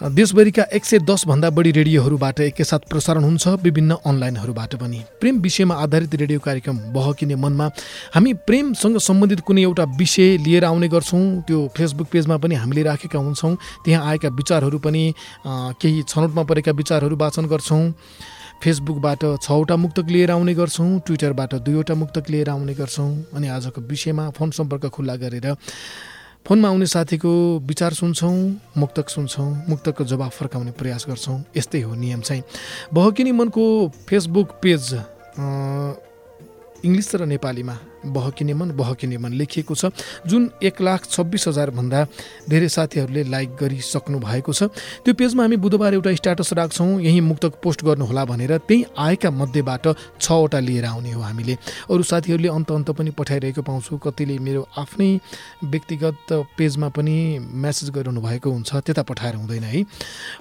देशभरिका 0.00 0.62
एक 0.74 0.84
सय 0.84 0.98
दसभन्दा 1.00 1.48
बढी 1.50 1.70
रेडियोहरूबाट 1.72 2.40
एकैसाथ 2.40 2.78
प्रसारण 2.88 3.24
हुन्छ 3.24 3.48
विभिन्न 3.62 3.94
अनलाइनहरूबाट 4.06 4.74
पनि। 4.76 5.00
प्रेम 5.20 5.38
विषयमा 5.40 5.74
आधारित 5.74 6.14
रेडियो 6.14 6.40
कार्यक्रम 6.40 6.78
बहकिने 6.92 7.34
मनमा 7.34 7.70
हामी 8.14 8.32
प्रेमसँग 8.44 8.98
सम्बन्धित 9.00 9.40
कुनै 9.40 9.62
एउटा 9.62 9.84
विषय 9.96 10.36
लिएर 10.36 10.64
आउने 10.64 10.88
गर्छौँ 10.88 11.24
त्यो 11.48 11.66
फेसबुक 11.76 12.08
पेजमा 12.12 12.36
पनि 12.36 12.54
हामीले 12.54 12.82
राखेका 12.82 13.18
हुन्छौँ 13.18 13.56
त्यहाँ 13.84 14.04
आएका 14.06 14.28
विचारहरू 14.36 14.78
पनि 14.78 15.12
केही 15.46 16.02
छनौटमा 16.04 16.42
परेका 16.44 16.72
विचारहरू 16.72 17.16
वाचन 17.16 17.46
गर्छौँ। 17.46 17.84
फेसबुकबाट 18.62 19.24
छवटा 19.42 19.76
मुक्तक 19.76 20.10
लिएर 20.10 20.30
आउने 20.30 20.54
गर्छौँ 20.54 20.98
ट्विटरबाट 21.06 21.54
दुईवटा 21.56 21.94
मुक्तक 21.94 22.30
लिएर 22.30 22.50
आउने 22.50 22.74
गर्छौँ 22.74 23.10
अनि 23.32 23.48
आजको 23.48 23.80
विषयमा 23.88 24.28
फोन 24.36 24.50
सम्पर्क 24.50 24.86
खुल्ला 24.92 25.16
गरेर 25.16 25.56
फोनमा 26.46 26.68
आउने 26.68 26.86
साथीको 26.86 27.30
विचार 27.58 27.92
सुन्छौँ 27.92 28.60
मुक्तक 28.76 29.08
सुन्छौँ 29.08 29.66
मुक्तकको 29.68 30.04
जवाब 30.04 30.30
फर्काउने 30.30 30.70
प्रयास 30.70 31.04
गर्छौँ 31.08 31.42
यस्तै 31.56 31.80
हो 31.80 31.94
नियम 31.94 32.20
चाहिँ। 32.20 32.42
बहकिनी 32.94 33.32
मनको 33.32 33.64
फेसबुक 34.08 34.50
पेज 34.62 34.94
इङ्ग्लिस 36.84 37.14
र 37.14 37.24
नेपालीमा 37.26 37.76
बहकिने 38.06 38.54
मन 38.54 38.70
बहकिने 38.76 39.18
मन 39.18 39.32
लेखिएको 39.32 39.74
छ। 39.74 39.90
जुन 40.26 40.50
एक 40.62 40.80
लाख 40.80 41.06
छब्बिस 41.10 41.48
हजारभन्दा 41.48 42.00
धेरै 42.48 42.68
साथीहरूले 42.68 43.22
लाइक 43.26 43.50
गरिसक्नु 43.58 44.18
भएको 44.20 44.52
छ। 44.52 44.70
त्यो 45.02 45.14
पेजमा 45.14 45.42
हामी 45.42 45.56
बुधबार 45.56 45.94
एउटा 45.94 46.14
स्ट्याटस 46.14 46.52
राख्छौँ। 46.52 47.00
यहीँ 47.02 47.20
मुक्तक 47.20 47.58
पोस्ट 47.58 47.84
गर्नुहोला 47.84 48.24
भनेर 48.24 48.56
त्यही 48.62 48.84
आएका 48.94 49.30
मध्येबाट 49.30 49.86
छवटा 50.20 50.58
लिएर 50.60 50.84
आउने 50.86 51.12
हो 51.12 51.20
हामीले। 51.20 51.54
अरू 51.90 52.02
साथीहरूले 52.02 52.48
अन्त 52.48 52.70
अन्त 52.70 52.90
पनि 52.94 53.10
पठाइरहेको 53.10 53.62
पाउँछु। 53.62 53.98
कतिले 53.98 54.38
मेरो 54.38 54.62
आफ्नै 54.78 55.10
व्यक्तिगत 55.66 56.54
पेजमा 56.54 56.88
पनि 56.94 57.16
म्यासेज 57.42 57.90
गरिरहनु 57.90 58.20
भएको 58.22 58.50
हुन्छ। 58.50 58.70
त्यता 58.86 59.02
पठाएर 59.02 59.34
हुँदैन 59.34 59.64
है। 59.66 59.82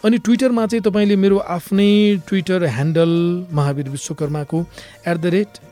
अनि 0.05 0.17
ट्विटरमा 0.21 0.65
चाहिँ 0.69 0.83
तपाईँले 0.85 1.15
मेरो 1.17 1.37
आफ्नै 1.49 2.21
Twitter 2.29 2.63
handle 2.69 3.11
Mahavir 3.49 3.89
विश्वकर्माको 3.89 4.65
at 5.07 5.17
the 5.17 5.25
rate 5.33 5.64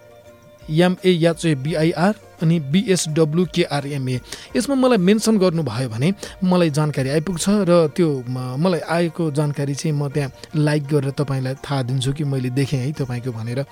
MA 0.70 1.56
BIR 1.56 2.14
अनि 2.42 2.60
बिएसडब्लुकेआरएमए 2.72 4.20
यसमा 4.56 4.76
मलाई 4.76 4.98
मेन्सन 4.98 5.38
गर्नुभयो 5.38 5.90
भने 5.90 6.14
मलाई 6.44 6.70
जानकारी 6.70 7.10
आइपुग्छ 7.10 7.46
र 7.70 7.88
त्यो 7.96 8.10
मलाई 8.30 8.80
आएको 8.80 9.32
जानकारी 9.32 9.76
चाहिँ 9.76 9.96
म 9.96 10.10
त्यहाँ 10.10 10.32
लाइक 10.56 10.84
गरेर 10.88 11.12
तपाईँलाई 11.12 11.56
थाहा 11.64 11.82
दिन्छु 11.84 12.14
कि 12.14 12.24
मैले 12.24 12.50
देखेँ 12.50 12.80
है 12.80 12.92
तपाईँको 12.92 13.32
भनेर। 13.32 13.66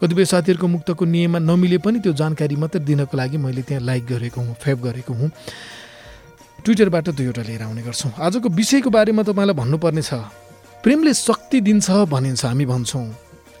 कतिपय 0.00 0.24
साथीहरूको 0.24 0.66
मुक्तको 0.66 1.04
नियममा 1.04 1.38
नमिले 1.38 1.78
पनि 1.78 2.00
त्यो 2.00 2.12
जानकारी 2.12 2.56
मात्रै 2.56 2.80
दिनको 2.84 3.16
लागि 3.16 3.36
मैले 3.36 3.62
त्यहाँ 3.62 3.84
लाइक 3.84 4.06
गरेको 4.06 4.40
हुँ 4.40 4.54
फेभ 4.54 4.78
गरेको 4.82 5.12
हुँ। 5.14 5.30
ट्विटरबाट 6.64 7.08
दुईवटा 7.10 7.42
लिएर 7.42 7.62
आउने 7.62 7.82
गर्छौँ। 7.82 8.12
आजको 8.18 8.48
विषयको 8.48 8.90
बारेमा 8.90 9.22
तपाईँलाई 9.22 9.54
भन्नुपर्ने 9.54 10.02
छ 10.02 10.14
प्रेमले 10.82 11.12
शक्ति 11.14 11.60
दिन्छ 11.60 11.90
भनिन्छ 12.08 12.44
हामी 12.44 12.66
भन्छौँ। 12.66 13.06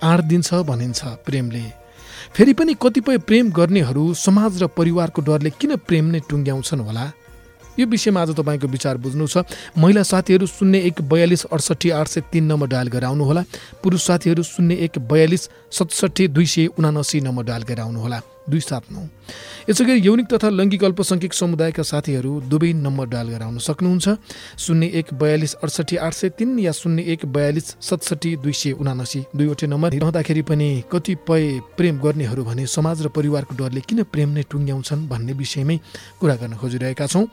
आँट 0.02 0.20
दिन्छ 0.24 0.48
भनिन्छ 0.64 1.00
प्रेमले। 1.28 1.79
फेरि 2.34 2.52
पनि 2.52 2.74
कतिपय 2.82 3.18
प्रेम 3.18 3.50
गर्नेहरू 3.50 4.14
समाज 4.14 4.62
र 4.62 4.66
परिवारको 4.66 5.22
डरले 5.22 5.50
किन 5.50 5.76
प्रेम 5.76 6.04
नै 6.04 6.20
टुङ्ग्याउँछन् 6.30 6.80
होला? 6.80 7.04
यो 7.78 7.86
विषयमा 7.86 8.22
आज 8.22 8.30
तपाईँको 8.36 8.66
विचार 8.66 8.96
बुझ्नु 8.96 9.26
छ। 9.26 9.44
महिला 9.78 10.02
साथीहरू 10.02 10.46
शून्य 10.46 10.78
एक 10.78 11.00
बयालिस 11.02 11.44
अडसट्ठी 11.44 11.90
आठ 11.90 12.08
सय 12.08 12.20
तिन 12.32 12.44
नम्बर 12.44 12.66
डायल 12.66 12.88
गरेर 12.88 13.04
आउनुहोला 13.04 13.42
पुरुष 13.82 14.02
साथीहरू 14.06 14.42
शून्य 14.42 14.74
एक 14.84 14.98
बयालिस 14.98 15.48
सतसट्ठी 15.72 16.28
दुई 16.28 16.46
सय 16.46 16.66
उनासी 16.78 17.20
नम्बर 17.20 17.44
डायल 17.44 17.62
गरेर 17.62 17.80
आउनुहोला 17.80 18.20
दुई 18.50 18.60
सात 18.60 18.84
नौ 18.92 19.02
यसै 19.68 19.84
गरी 19.84 20.00
यौनिक 20.00 20.26
तथा 20.32 20.48
लैङ्गिक 20.50 20.84
अल्पसङ्ख्यक 20.84 21.32
समुदायका 21.34 21.82
साथीहरू 21.82 22.32
दुवै 22.50 22.72
नम्बर 22.76 23.06
डायल 23.12 23.28
गरेर 23.28 23.42
आउन 23.42 23.58
सक्नुहुन्छ। 23.58 24.06
शून्य 24.58 24.86
एक 25.00 25.06
बयालिस 25.14 25.54
अडसट्ठी 25.62 25.96
आठ 25.96 26.14
सय 26.14 26.28
तिन 26.38 26.58
या 26.58 26.72
शून्य 26.72 27.02
एक 27.12 27.26
बयालिस 27.26 27.66
सतसट्ठी 27.80 28.30
दुई 28.42 28.52
सय 28.52 28.72
उनासी 28.80 29.20
दुईवटै 29.36 29.66
नम्बर 29.66 29.90
रहँदाखेरि 29.94 30.42
पनि 30.50 30.68
कतिपय 30.92 31.46
प्रेम 31.76 32.00
गर्नेहरू 32.00 32.44
भने 32.44 32.66
समाज 32.66 33.02
र 33.02 33.08
परिवारको 33.14 33.54
डरले 33.56 33.80
किन 33.88 34.02
प्रेम 34.10 34.28
नै 34.34 34.42
टुङ्ग्याउँछन् 34.50 35.06
भन्ने 35.08 35.32
विषयमै 35.38 35.76
कुरा 36.20 36.34
गर्न 36.40 36.54
खोजिरहेका 36.56 37.06
छौँ। 37.06 37.26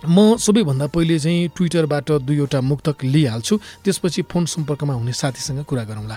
म 0.00 0.40
सबैभन्दा 0.40 0.86
पहिले 0.96 1.18
चाहिँ 1.20 1.48
ट्विटरबाट 1.52 2.10
दुईवटा 2.24 2.60
मुक्तक 2.60 3.04
लिइहाल्छु 3.04 3.54
त्यसपछि 3.84 4.22
फोन 4.32 4.44
सम्पर्कमा 4.48 4.94
हुने 4.96 5.12
साथीसँग 5.12 5.60
कुरा 5.68 5.84
गरौँला। 5.84 6.16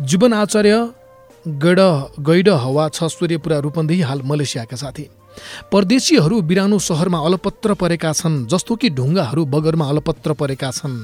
जीवन 0.00 0.32
आचार्य 0.32 0.72
गड 1.48 1.80
गैड 2.20 2.48
हवा 2.48 2.88
छ 2.88 3.04
सूर्यपुरा 3.04 3.58
रूपन्देही 3.58 4.00
हाल 4.00 4.22
मलेसियाका 4.24 4.76
साथी। 4.76 5.08
परदेशीहरू 5.72 6.40
बिरानो 6.42 6.78
सहरमा 6.78 7.18
अलपत्र 7.18 7.74
परेका 7.74 8.12
छन् 8.12 8.46
जस्तो 8.46 8.76
कि 8.76 8.90
ढुङ्गाहरू 8.90 9.44
बगरमा 9.46 9.88
अलपत्र 9.88 10.32
परेका 10.32 10.70
छन्। 10.70 10.96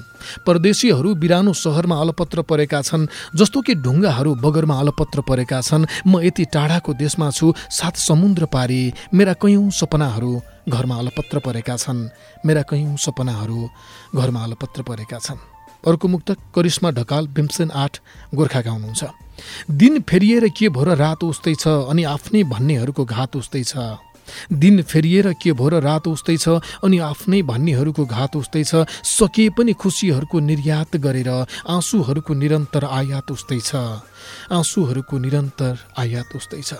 परदेशीहरू 0.46 1.14
बिरानो 1.14 1.52
सहरमा 1.52 1.96
अलपत्र 2.00 2.42
परेका 2.42 2.82
छन् 2.82 3.06
जस्तो 3.36 3.60
कि 3.62 3.74
ढुङ्गाहरू 3.74 4.34
बगरमा 4.34 4.78
अलपत्र 4.80 5.20
परेका 5.20 5.60
छन्। 5.60 5.86
म 6.06 6.20
यति 6.20 6.44
टाढाको 6.52 6.94
देशमा 6.94 7.30
छु 7.30 7.54
सात 7.70 7.96
समुद्र 7.96 8.46
पारी 8.46 8.92
मेरा 9.14 9.32
कैयौँ 9.32 9.70
सपनाहरू 9.70 10.40
घरमा 10.68 10.96
अलपत्र 10.98 11.38
परेका 11.38 11.76
छन्। 11.76 12.08
मेरा 12.46 12.62
कैयौँ 12.62 12.96
सपनाहरू 12.96 13.68
घरमा 14.14 14.42
अलपत्र 14.44 14.82
परेका 14.82 15.18
छन्। 15.18 15.38
अर्को 15.86 16.08
मुक्तक 16.08 16.38
करिश्मा 16.54 16.90
ढकाल 16.90 17.26
भीमसेन 17.26 17.70
आठ 17.70 18.00
गोर्खाका 18.34 18.70
हुनुहुन्छ। 18.70 19.04
दिन 19.70 20.00
फेरिएर 20.02 20.48
के 20.48 20.68
भो 20.68 20.84
र 20.84 20.96
रात 20.96 21.24
उस्तै 21.24 21.54
छ 21.54 21.68
अनि 21.90 22.02
आफ्नै 22.04 22.42
भन्नेहरूको 22.44 23.04
घात 23.04 23.36
उस्तै 23.36 23.62
छ? 23.62 23.76
दिन 24.52 24.82
फेरिएर 24.82 25.32
के 25.38 25.52
भो 25.52 25.68
र 25.68 25.78
रात 25.78 26.08
उस्तै 26.08 26.36
छ 26.36 26.58
अनि 26.82 26.98
आफ्नै 26.98 27.42
भन्नेहरूको 27.42 28.04
घात 28.06 28.36
उस्तै 28.36 28.64
छ? 28.64 28.82
सके 29.02 29.48
पनि 29.54 29.72
खुसीहरूको 29.72 30.40
निर्यात 30.40 30.96
गरेर 30.98 31.30
आँसुहरूको 31.70 32.34
निरन्तर 32.34 32.84
आयात 32.90 33.30
उस्तै 33.30 33.60
छ। 33.60 34.02
आँसुहरूको 34.50 35.18
निरन्तर 35.18 35.74
आयात 35.94 36.36
उस्तै 36.36 36.62
छ। 36.62 36.74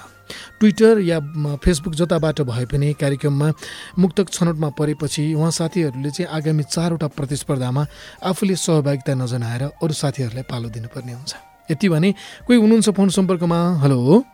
ट्विटर 0.59 0.99
या 1.07 1.19
फेसबुक 1.62 1.95
जताबाट 1.95 2.40
भए 2.42 2.64
पनि 2.66 2.92
कार्यक्रममा 2.99 3.49
मुक्तक 3.95 4.27
छनौटमा 4.35 4.69
परेपछि 4.75 5.23
उहाँ 5.38 5.51
साथीहरूले 5.55 6.11
चाहिँ 6.11 6.31
आगामी 6.35 6.62
चारवटा 6.66 7.09
प्रतिस्पर्धामा 7.14 7.83
आफूले 8.27 8.57
सहभागिता 8.59 9.14
नजनाएर 9.14 9.62
अरू 9.79 9.95
साथीहरूलाई 9.95 10.51
पालो 10.51 10.69
दिनुपर्ने 10.75 11.12
हुन्छ। 11.12 11.56
यति 11.70 11.88
भने 11.88 12.12
कोही 12.46 12.59
हुनुहुन्छ 12.59 12.90
फोन 12.90 13.09
सम्पर्कमा? 13.09 13.59
हेलो? 13.83 14.24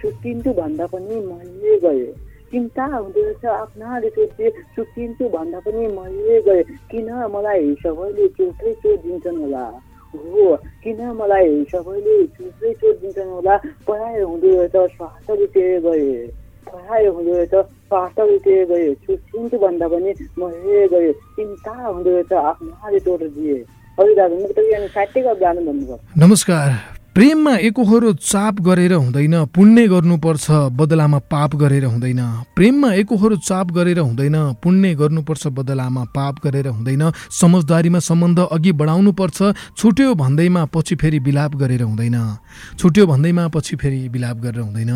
छुट्टिन्छु 0.00 0.52
भन्दा 0.52 0.86
पनि 0.86 1.14
मैले 1.14 1.78
गएँ। 1.78 2.12
चिन्ता 2.52 2.84
हुँदैछ 2.84 3.44
आफ्नाले 3.44 4.08
सोचे 4.08 4.50
छुट्टिन्छु 4.50 5.28
भन्दा 5.28 5.60
पनि 5.60 5.86
मैले 5.86 6.40
गएँ। 6.42 6.62
किन 6.62 7.08
मलाई 7.34 7.74
सबैले 7.74 8.28
चोटै 8.28 8.72
चोट 8.72 9.00
दिन्छन् 9.02 9.36
होला? 9.36 9.64
हो 10.14 10.56
किन 10.56 11.00
मलाई 11.10 11.64
सबैले 11.64 12.26
चोटै 12.26 12.72
चोट 12.74 13.00
दिन्छन् 13.00 13.30
होला? 13.30 13.56
पढाइ 13.56 14.20
हुँदैछ 14.20 14.76
स्वार्थ 14.76 15.30
बितेर 15.30 15.80
गएँ। 15.80 16.43
पढाइ 16.68 17.06
हुँदैछ 17.06 17.54
स्वार्थ 17.54 18.18
बितेर 18.20 18.64
गएँ 18.70 18.94
छुट्टिन्छु 19.04 19.58
भन्दा 19.58 19.86
पनि 19.88 20.10
मैले 20.38 20.86
गएँ 20.88 21.12
चिन्ता 21.36 21.72
हुँदैछ 21.84 22.32
आफ्नाले 22.32 23.00
तोडिदिए 23.06 23.58
अरू 23.98 24.14
दाजु 24.14 24.34
मुक्त 24.42 24.58
अनि 24.58 24.88
साहित्यको 24.88 25.34
गानु 25.40 25.60
भन्नुभयो। 25.66 25.98
नमस्कार। 26.18 26.68
प्रेममा 27.14 27.54
एकहोरो 27.58 28.12
चाप 28.12 28.60
गरेर 28.66 28.92
हुँदैन 28.92 29.34
पुण्य 29.54 29.86
गर्नुपर्छ 29.88 30.46
बदलामा 30.74 31.18
पाप 31.30 31.54
गरेर 31.56 31.84
हुँदैन। 31.84 32.20
प्रेममा 32.56 32.92
एकहोरो 32.92 33.36
चाप 33.38 33.70
गरेर 33.70 33.98
हुँदैन 33.98 34.36
पुण्य 34.58 34.94
गर्नुपर्छ 34.94 35.46
बदलामा 35.54 36.04
पाप 36.10 36.42
गरेर 36.44 36.66
हुँदैन। 36.68 37.02
समझदारीमा 37.30 37.98
सम्बन्ध 38.02 38.38
अघि 38.50 38.72
बढाउनुपर्छ 38.74 39.38
छुट्यो 39.78 40.14
भन्दैमा 40.14 40.64
पछि 40.74 40.94
फेरि 40.98 41.20
बिलाप 41.22 41.54
गरेर 41.54 41.82
हुँदैन। 41.82 42.18
छुट्यो 42.78 43.06
भन्दैमा 43.06 43.46
पछि 43.54 43.76
फेरि 43.76 44.08
बिलाप 44.10 44.36
गरेर 44.42 44.60
हुँदैन। 44.60 44.90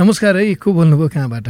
नमस्कार 0.00 0.36
है 0.36 0.54
को 0.56 0.72
बोल्नुभयो 0.72 1.08
कहाँबाट? 1.08 1.48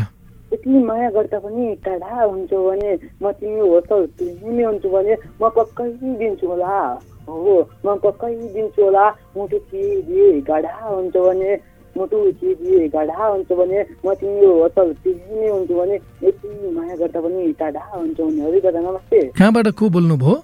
यति 0.52 0.70
माया 0.90 1.10
गर्दा 1.14 1.38
पनि 1.38 1.74
टाढा 1.86 2.26
भने 2.26 2.98
म 3.22 3.30
तिमी 3.38 3.60
हो 3.62 3.80
त 3.86 4.10
तिमी 4.18 4.62
हुन्छु 4.62 4.88
भने 4.90 5.14
म 5.38 5.48
पक्कै 5.54 5.88
दिन्छु 6.18 6.46
होला। 6.50 6.98
हो 7.28 7.56
म 7.84 7.96
पक्कै 8.04 8.34
दिन्छु 8.54 8.82
होला। 8.82 9.04
मुटु 9.36 9.58
चिरी 9.70 10.40
गाढा 10.48 10.74
हुन्छ 10.88 11.16
भने 11.16 11.50
मुटु 11.96 12.16
चिरिए 12.40 12.88
गाढा 12.88 13.18
हुन्छ 13.26 13.50
भने 13.52 13.78
म 14.04 14.14
तिम्रो 14.20 14.50
असल 14.66 14.88
तिमी 15.02 15.34
नै 15.40 15.48
हुन्छु 15.50 15.74
भने 15.74 15.94
यति 16.24 16.48
माया 16.76 16.94
गर्दा 16.96 17.20
पनि 17.20 17.52
टाढा 17.60 17.82
हुन्छ 17.94 18.18
भने 18.20 18.40
हरि 18.46 18.60
दादा 18.60 18.80
नमस्ते। 18.80 19.18
कहाँबाट 19.38 19.66
को 19.78 19.88
बोल्नुभयो? 19.90 20.36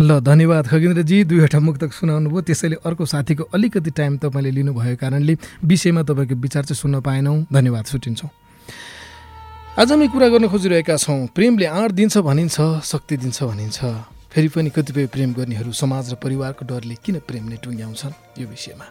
ल 0.00 0.10
धन्यवाद 0.22 0.64
खगेन्द्रजी 0.66 1.16
दुईवटा 1.24 1.58
मुक्तक 1.60 1.90
सुनाउनु 1.92 2.28
भयो 2.30 2.40
त्यसैले 2.46 2.76
अर्को 2.86 3.04
साथीको 3.04 3.44
अलिकति 3.54 3.90
टाइम 3.90 4.12
तपाईँले 4.22 4.50
लिनुभएको 4.50 5.00
कारणले 5.02 5.34
विषयमा 5.66 6.02
तपाईँको 6.02 6.34
विचार 6.34 6.62
चाहिँ 6.62 6.78
सुन्न 6.78 7.00
पाएनौँ। 7.02 7.36
धन्यवाद 7.52 7.84
छुट्टिन्छौँ 7.86 8.30
आज 9.72 9.90
हामी 9.90 10.06
कुरा 10.12 10.28
गर्न 10.28 10.48
खोजिरहेका 10.52 10.96
छौँ। 11.00 11.32
प्रेमले 11.32 11.64
आँट 11.64 11.90
दिन्छ 11.96 12.18
भनिन्छ 12.20 12.84
शक्ति 12.84 13.16
दिन्छ 13.16 13.42
भनिन्छ। 13.42 13.78
फेरि 14.28 14.48
पनि 14.52 14.68
कतिपय 14.68 15.06
प्रेम 15.08 15.32
गर्नेहरू 15.32 15.72
समाज 15.72 16.12
र 16.12 16.14
परिवारको 16.20 16.64
डरले 16.68 16.96
किन 17.00 17.24
प्रेम 17.24 17.48
नै 17.48 17.56
टुङ्ग्याउँछन्? 17.56 18.12
यो 18.36 18.46
विषयमा। 18.52 18.84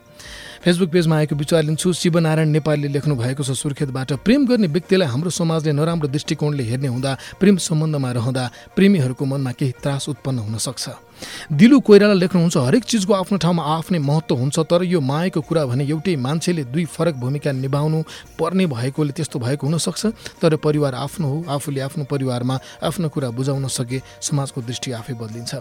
फेसबुक 0.66 0.90
पेजमा 0.90 1.16
आएको 1.18 1.36
विचार 1.38 1.64
लिन्छु 1.70 1.94
शिवनारायण 1.94 2.50
नेपालले 2.50 2.88
लेख्नु 2.98 3.14
भएको 3.14 3.44
छ 3.46 3.54
सुर्खेतबाट 3.54 4.26
प्रेम 4.26 4.42
गर्ने 4.50 4.68
व्यक्तिलाई 4.74 5.08
हाम्रो 5.14 5.30
समाजले 5.30 5.72
नराम्रो 5.78 6.08
दृष्टिकोणले 6.10 6.64
हेर्ने 6.66 6.90
हुँदा 6.90 7.12
प्रेम 7.38 7.62
सम्बन्धमा 7.62 8.12
रहँदा 8.18 8.44
प्रेमीहरूको 8.74 9.26
मनमा 9.26 9.52
केही 9.54 9.74
त्रास 9.86 10.10
उत्पन्न 10.10 10.50
हुन 10.50 10.58
सक्छ। 10.58 11.11
दिलु 11.54 11.80
कोइराला 11.80 12.14
लेख्नुहुन्छ 12.14 12.58
हरेक 12.58 12.84
चिजको 12.84 13.14
आफ्नो 13.14 13.38
ठाउँमा 13.38 13.64
आफ्नै 13.76 14.00
महत्त्व 14.00 14.36
हुन्छ 14.36 14.60
तर 14.66 14.84
यो 14.84 15.02
मायाको 15.02 15.42
कुरा 15.42 15.66
भने 15.66 15.84
एउटै 15.86 16.16
मान्छेले 16.18 16.64
दुई 16.70 16.86
फरक 16.88 17.16
भूमिका 17.16 17.52
निभाउनु 17.54 18.02
पर्ने 18.40 18.66
भएकोले 18.68 19.12
त्यस्तो 19.12 19.40
भएको 19.40 19.68
हुनसक्छ। 19.68 20.06
तर 20.42 20.56
परिवार 20.58 20.96
आफ्नो 20.96 21.28
हो 21.28 21.38
आफूले 21.50 21.82
आफ्नो 21.82 22.04
परिवारमा 22.06 22.60
आफ्नो 22.84 23.10
कुरा 23.10 23.30
बुझाउन 23.32 23.68
सके 23.70 24.02
समाजको 24.22 24.62
दृष्टि 24.62 24.92
आफै 24.92 25.14
बदलिन्छ। 25.14 25.54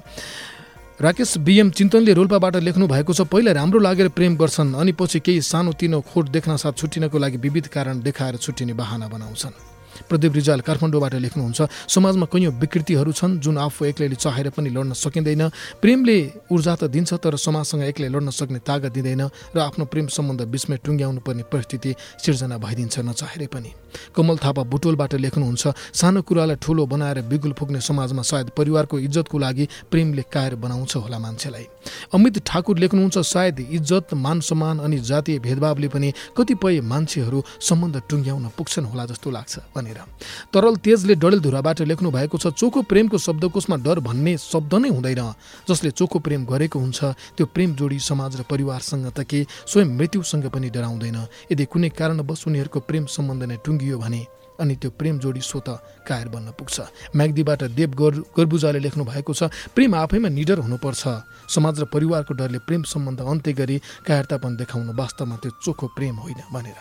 राकेश 1.01 1.37
बिएम 1.39 1.71
चिन्तनले 1.71 2.13
रोल्पाबाट 2.13 2.57
लेख्नु 2.61 2.87
भएको 2.87 3.13
छ 3.13 3.25
पहिला 3.25 3.53
राम्रो 3.53 3.79
लागेर 3.81 4.09
प्रेम 4.13 4.37
गर्छन् 4.37 4.75
अनि 4.75 4.93
पछि 4.93 5.21
केही 5.21 5.41
सानोतिनो 5.43 6.01
खोट 6.05 6.29
देख्न 6.29 6.57
साथ 6.57 6.73
छुट्टिनको 6.77 7.19
लागि 7.19 7.37
विविध 7.41 7.67
कारण 7.73 8.01
देखाएर 8.01 8.37
छुट्टिने 8.37 8.73
बहाना 8.77 9.09
बनाउँछन्। 9.09 9.70
प्रदीप 10.09 10.33
रिजाल 10.35 10.61
काठमाडौँबाट 10.61 11.15
लेख्नुहुन्छ। 11.15 11.61
समाजमा 11.89 12.27
कैयौँ 12.33 12.53
विकृतिहरू 12.61 13.13
छन् 13.13 13.39
जुन 13.41 13.59
आफू 13.59 13.85
एक्लैले 13.85 14.17
चाहेर 14.17 14.51
पनि 14.51 14.71
लड्न 14.71 14.93
सकिँदैन। 14.95 15.43
प्रेमले 15.83 16.19
ऊर्जा 16.51 16.75
त 16.77 16.83
दिन्छ 16.87 17.15
तर 17.21 17.37
समाजसँग 17.37 17.83
एक्लै 17.85 18.09
लड्न 18.09 18.31
सक्ने 18.31 18.59
तागत 18.63 18.93
दिँदैन 18.93 19.23
र 19.55 19.59
आफ्नो 19.61 19.85
प्रेम 19.85 20.07
सम्बन्ध 20.09 20.41
बिचमै 20.47 20.77
टुङ्ग्याउनु 20.85 21.21
पर्ने 21.21 21.43
परिस्थिति 21.53 21.91
सिर्जना 22.25 22.57
भइदिन्छ 22.59 22.99
नचाहेरै 23.01 23.47
पनि। 23.47 23.71
कमल 24.15 24.37
थापा 24.39 24.63
बुटोलबाट 24.71 25.15
लेख्नुहुन्छ 25.19 25.65
सानो 25.93 26.23
कुरालाई 26.23 26.57
ठुलो 26.63 26.87
बनाएर 26.87 27.19
बिगुल 27.27 27.53
फुक्ने 27.59 27.81
समाजमा 27.81 28.23
सायद 28.23 28.51
परिवारको 28.55 28.99
इज्जतको 28.99 29.37
लागि 29.39 29.65
प्रेमले 29.91 30.23
कायर 30.31 30.55
बनाउँछ 30.55 30.97
होला 30.97 31.19
मान्छेलाई। 31.19 31.67
अमित 32.15 32.39
ठाकुर 32.47 32.79
लेख्नुहुन्छ 32.79 33.19
सायद 33.19 33.61
इज्जत 33.71 34.15
मान 34.15 34.41
सम्मान 34.41 34.79
अनि 34.87 34.99
जातीय 35.01 35.39
भेदभावले 35.39 35.89
पनि 35.89 36.13
कतिपय 36.37 36.81
मान्छेहरू 36.83 37.39
सम्बन्ध 37.61 37.97
टुङ्ग्याउन 38.09 38.47
पुग्छन् 38.57 38.87
होला 38.87 39.05
जस्तो 39.11 39.31
लाग्छ। 39.31 39.55
भनेर। 39.91 40.07
तरल 40.53 40.77
तेजले 40.77 41.15
डडेलधुराबाट 41.15 41.81
लेख्नु 41.83 42.11
भएको 42.11 42.39
छ 42.39 42.47
चोखो 42.55 42.83
प्रेमको 42.83 43.19
शब्दकोशमा 43.19 43.77
डर 43.83 43.99
भन्ने 44.01 44.37
शब्द 44.39 44.75
नै 44.75 44.89
हुँदैन। 44.89 45.23
जसले 45.69 45.91
चोखो 45.91 46.19
प्रेम 46.19 46.45
गरेको 46.47 46.79
हुन्छ 46.79 46.99
त्यो 47.37 47.47
प्रेम 47.47 47.75
जोडी 47.75 47.99
समाज 47.99 48.41
र 48.41 48.43
परिवारसँग 48.47 49.11
त 49.11 49.27
के 49.27 49.47
स्वयं 49.67 49.89
मृत्युसँग 49.99 50.47
पनि 50.51 50.71
डराउँदैन। 50.71 51.19
यदि 51.53 51.65
कुनै 51.67 51.89
कारणवश 51.91 52.47
उनीहरूको 52.47 52.81
प्रेम 52.81 53.05
सम्बन्ध 53.07 53.43
नै 53.43 53.57
टुङ्गियो 53.65 53.99
भने 53.99 54.23
अनि 54.61 54.75
त्यो 54.77 54.91
प्रेम 54.93 55.19
जोडी 55.19 55.41
स्वत 55.41 55.69
कायर 56.05 56.29
बन्न 56.29 56.53
पुग्छ। 56.53 56.77
म्याग्दीबाट 57.17 57.63
देव 57.73 57.91
गर 57.97 58.15
गर्बुजाले 58.37 58.81
लेख्नु 58.85 59.05
भएको 59.05 59.33
छ 59.33 59.49
प्रेम 59.73 59.95
आफैमा 59.97 60.29
निडर 60.29 60.59
हुनुपर्छ। 60.61 61.03
समाज 61.49 61.81
र 61.81 61.85
परिवारको 61.89 62.33
डरले 62.37 62.59
प्रेम 62.69 62.83
सम्बन्ध 62.85 63.21
अन्त्य 63.25 63.53
गरी 63.57 63.77
कायरतापन 64.05 64.57
देखाउनु 64.61 64.93
वास्तवमा 64.93 65.37
त्यो 65.41 65.51
चोखो 65.65 65.87
प्रेम 65.97 66.15
होइन 66.21 66.41
भनेर। 66.53 66.79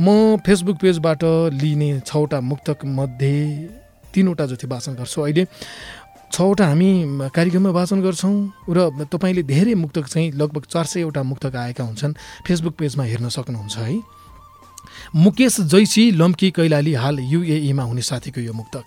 म 0.00 0.36
फेसबुक 0.46 0.76
पेजबाट 0.78 1.24
लिने 1.52 1.88
छवटा 2.06 2.40
मुक्तक 2.40 2.84
मध्ये 2.98 3.38
तिनवटा 4.14 4.46
जति 4.46 4.66
वाचन 4.66 4.94
गर्छु 4.94 5.22
अहिले 5.22 5.44
छवटा 6.32 6.66
हामी 6.66 6.90
कार्यक्रममा 7.34 7.70
वाचन 7.70 8.00
गर्छौँ 8.02 8.34
र 8.70 9.06
तपाईँले 9.12 9.42
धेरै 9.42 9.74
मुक्तक 9.74 10.06
चाहिँ 10.06 10.30
लगभग 10.32 10.64
चार 10.70 10.84
सयवटा 10.84 11.22
मुक्तक 11.22 11.56
आएका 11.56 11.84
हुन्छन् 11.84 12.14
फेसबुक 12.46 12.74
पेजमा 12.78 13.04
हेर्न 13.04 13.28
सक्नुहुन्छ 13.28 13.76
है। 13.78 14.00
मुकेश 15.16 15.60
जैसी 15.66 16.10
लम्की 16.14 16.50
कैलाली 16.50 16.94
हाल 16.94 17.18
युएईमा 17.18 17.82
हुने 17.82 18.02
साथीको 18.02 18.40
यो 18.40 18.52
मुक्तक। 18.52 18.84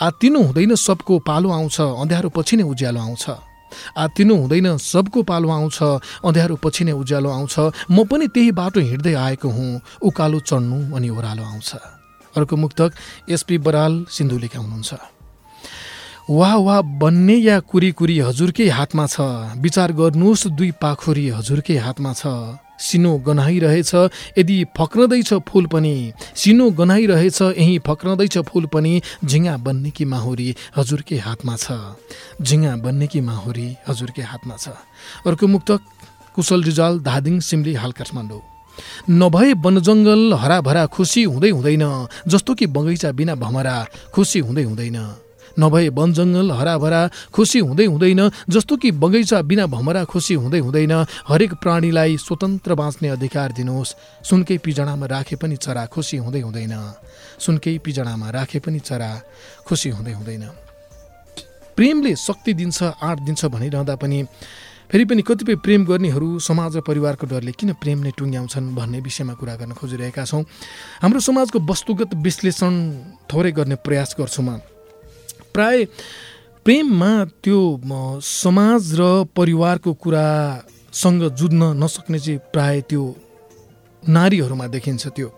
आत्तिनु 0.00 0.42
हुँदैन 0.42 0.74
सबको 0.78 1.18
पालो 1.26 1.50
आउँछ 1.50 1.80
अँध्यारो 1.80 2.28
पछि 2.28 2.56
नै 2.56 2.62
उज्यालो 2.62 3.00
आउँछ। 3.00 3.24
आत्तिनु 3.96 4.34
हुँदैन 4.36 4.76
सबको 4.78 5.22
पालो 5.22 5.48
आउँछ 5.50 5.78
अँध्यारो 6.24 6.56
पछि 6.64 6.84
नै 6.84 6.92
उज्यालो 6.92 7.30
आउँछ। 7.30 7.54
म 7.90 8.04
पनि 8.04 8.26
त्यही 8.28 8.50
बाटो 8.52 8.80
हिँड्दै 8.80 9.14
आएको 9.14 9.48
हुँ 9.48 9.80
उकालो 10.02 10.38
चढ्नु 10.40 10.96
अनि 10.96 11.08
ओह्रालो 11.08 11.42
आउँछ। 11.42 11.70
अर्को 12.36 12.56
मुक्तक 12.56 12.90
एसपी 13.30 13.58
बराल 13.58 14.04
सिन्धुलेका 14.08 14.58
हुनुहुन्छ 14.58 14.92
वाह 16.30 16.54
वाह 16.56 16.80
बन्ने 17.02 17.34
या 17.36 17.58
कुरी 17.60 17.90
कुरी 17.92 18.18
हजुरकै 18.20 18.68
हातमा 18.68 19.06
छ। 19.06 19.20
विचार 19.58 19.92
गर्नुहोस् 19.92 20.46
दुई 20.54 20.70
पाखुरी 20.80 21.28
हजुरकै 21.28 21.76
हातमा 21.76 22.12
छ। 22.14 22.24
सिनो 22.82 23.12
गनाइरहेछ 23.26 23.94
यदि 24.38 24.58
फक्रँदैछ 24.76 25.32
फुल 25.48 25.66
पनि। 25.66 25.94
सिनो 26.36 26.70
गनाइरहेछ 26.70 27.40
यहीँ 27.42 27.78
फक्रँदैछ 27.86 28.38
फुल 28.50 28.66
पनि। 28.66 29.00
झिङ्गा 29.24 29.56
बन्ने 29.56 29.90
कि 29.90 30.04
माहुरी 30.04 30.54
हजुरकै 30.76 31.18
हातमा 31.18 31.56
छ। 31.56 31.66
झिङ्गा 32.42 32.76
बन्ने 32.84 33.06
कि 33.06 33.20
माहुरी 33.20 33.68
हजुरकै 33.88 34.22
हातमा 34.22 34.56
छ। 34.56 34.68
अर्को 35.26 35.46
मुक्तक 35.46 35.80
कुशल 36.34 36.62
रिजाल 36.62 36.98
धादिङ 37.00 37.40
सिमली 37.40 37.74
हाल 37.74 37.92
काठमाडौँ 37.92 38.42
नभए 39.10 39.52
वनजङ्गल 39.64 40.22
हराभरा 40.34 40.84
खुसी 40.86 41.22
हुँदै 41.24 41.50
हुँदैन 41.50 41.84
जस्तो 42.28 42.54
कि 42.54 42.66
बगैँचा 42.66 43.10
बिना 43.12 43.34
भमरा 43.34 43.76
खुसी 44.14 44.38
हुँदै 44.40 44.64
हुँदैन। 44.64 44.98
नभए 45.58 45.88
वनजङ्गल 45.88 46.50
हराभरा 46.52 47.00
खुसी 47.32 47.58
हुँदै 47.58 47.86
हुँदैन 47.86 48.20
जस्तो 48.48 48.76
कि 48.76 48.90
बगैँचा 48.92 49.42
बिना 49.42 49.66
भमरा 49.66 50.04
खुसी 50.04 50.34
हुँदै 50.34 50.58
हुँदैन 50.58 50.92
हरेक 51.28 51.54
प्राणीलाई 51.62 52.16
स्वतन्त्र 52.16 52.74
बाँच्ने 52.74 53.08
अधिकार 53.08 53.52
दिनुहोस्। 53.52 53.94
सुनकै 54.24 54.58
पिजडामा 54.58 55.06
राखे 55.06 55.36
पनि 55.36 55.56
चरा 55.56 55.86
खुसी 55.86 56.16
हुँदै 56.16 56.40
हुँदैन। 56.40 56.74
सुनकै 57.38 57.78
पिजडामा 57.84 58.30
राखे 58.30 58.58
पनि 58.58 58.78
चरा 58.78 59.10
खुसी 59.66 59.90
हुँदै 59.90 60.12
हुँदैन। 60.12 60.44
प्रेमले 61.76 62.14
शक्ति 62.16 62.52
दिन्छ 62.54 62.82
आँट 62.82 63.18
दिन्छ 63.24 63.44
भनिरहँदा 63.44 63.96
पनि 63.96 64.24
फेरि 64.92 65.04
पनि 65.08 65.22
कतिपय 65.24 65.56
प्रेम 65.64 65.84
गर्नेहरू 65.88 66.38
समाज 66.38 66.76
र 66.76 66.80
परिवारको 66.84 67.24
डरले 67.26 67.52
किन 67.56 67.72
प्रेम 67.80 67.98
नै 68.04 68.12
टुङ्ग्याउँछन् 68.12 68.74
भन्ने 68.76 69.00
विषयमा 69.00 69.34
कुरा 69.40 69.54
गर्न 69.56 69.72
खोजिरहेका 69.72 70.24
छौँ। 70.24 70.44
हाम्रो 71.00 71.20
समाजको 71.20 71.58
वस्तुगत 71.64 72.12
विश्लेषण 72.20 72.72
थोरै 73.24 73.52
गर्ने 73.56 73.76
प्रयास 73.80 74.16
गर्छु 74.20 74.42
म। 74.42 74.60
प्राय 75.54 75.84
प्रेममा 76.64 77.12
त्यो 77.44 77.60
समाज 78.22 78.82
र 79.00 79.02
परिवारको 79.36 79.92
कुरासँग 79.94 81.22
जुझ्न 81.38 81.62
नसक्ने 81.82 82.18
चाहिँ 82.18 82.38
प्राय 82.52 82.80
त्यो 82.88 83.02
नारीहरूमा 84.02 84.66
देखिन्छ 84.66 85.06
त्यो। 85.16 85.28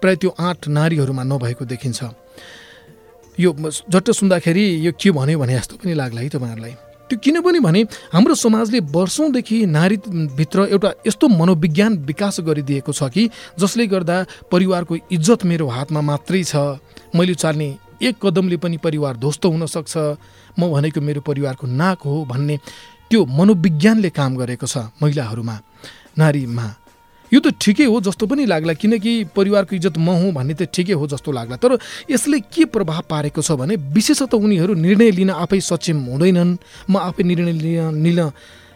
प्राय 0.00 0.16
त्यो 0.16 0.30
आँट 0.40 0.68
नारीहरूमा 0.68 1.22
नभएको 1.22 1.64
देखिन्छ। 1.64 2.00
यो 3.38 3.50
झट्ट 3.90 4.10
सुन्दाखेरि 4.10 4.64
यो 4.86 4.92
के 4.92 5.10
भन्यो 5.10 5.38
भने 5.38 5.54
जस्तो 5.54 5.76
पनि 5.76 5.94
लाग्ला 5.94 6.20
है 6.20 6.28
तपाईँहरूलाई। 6.28 6.74
त्यो 7.10 7.18
किनभने 7.18 7.60
भने 7.60 7.80
हाम्रो 8.12 8.34
समाजले 8.34 8.80
वर्षौँदेखि 8.94 9.66
नारीभित्र 9.66 10.66
एउटा 10.70 10.90
यस्तो 11.06 11.28
मनोविज्ञान 11.28 11.92
विकास 12.06 12.40
गरिदिएको 12.46 12.92
छ 12.92 13.10
कि 13.10 13.28
जसले 13.58 13.86
गर्दा 13.86 14.16
परिवारको 14.52 14.96
इज्जत 15.10 15.44
मेरो 15.44 15.66
हातमा 15.68 16.00
मात्रै 16.00 16.42
छ 16.44 16.56
मैले 17.14 17.34
चाल्ने 17.34 17.68
एक 18.02 18.14
कदमले 18.22 18.56
पनि 18.56 18.76
परिवार 18.76 19.16
ध्वस्त 19.16 19.44
हुनसक्छ। 19.46 19.94
म 20.58 20.70
भनेको 20.72 21.00
मेरो 21.00 21.20
परिवारको 21.20 21.66
नाक 21.66 22.00
हो 22.02 22.24
भन्ने 22.24 22.56
त्यो 23.10 23.20
मनोविज्ञानले 23.28 24.10
काम 24.10 24.36
गरेको 24.36 24.66
छ 24.66 24.88
महिलाहरूमा 25.02 25.56
नारीमा। 26.18 26.66
यो 27.32 27.38
त 27.40 27.54
ठिकै 27.62 27.86
हो 27.86 28.00
जस्तो 28.02 28.26
पनि 28.26 28.42
लाग्ला 28.46 28.72
किनकि 28.74 29.12
परिवारको 29.36 29.72
इज्जत 29.76 29.98
म 29.98 30.10
हुँ 30.18 30.32
भन्ने 30.34 30.54
त 30.54 30.62
ठिकै 30.66 30.98
हो 30.98 31.06
जस्तो 31.06 31.30
लाग्ला। 31.30 31.56
तर 31.62 31.78
यसले 32.10 32.40
के 32.50 32.64
प्रभाव 32.66 33.02
पारेको 33.06 33.42
छ 33.42 33.54
भने 33.54 33.76
विशेषतः 33.94 34.34
उनीहरू 34.34 34.74
निर्णय 34.74 35.10
लिन 35.14 35.30
आफै 35.38 35.60
सक्षम 35.60 35.98
हुँदैनन्। 36.10 36.56
म 36.90 36.94
आफै 36.98 37.22
निर्णय 37.22 37.52
लिन 37.54 38.02
लिन 38.02 38.20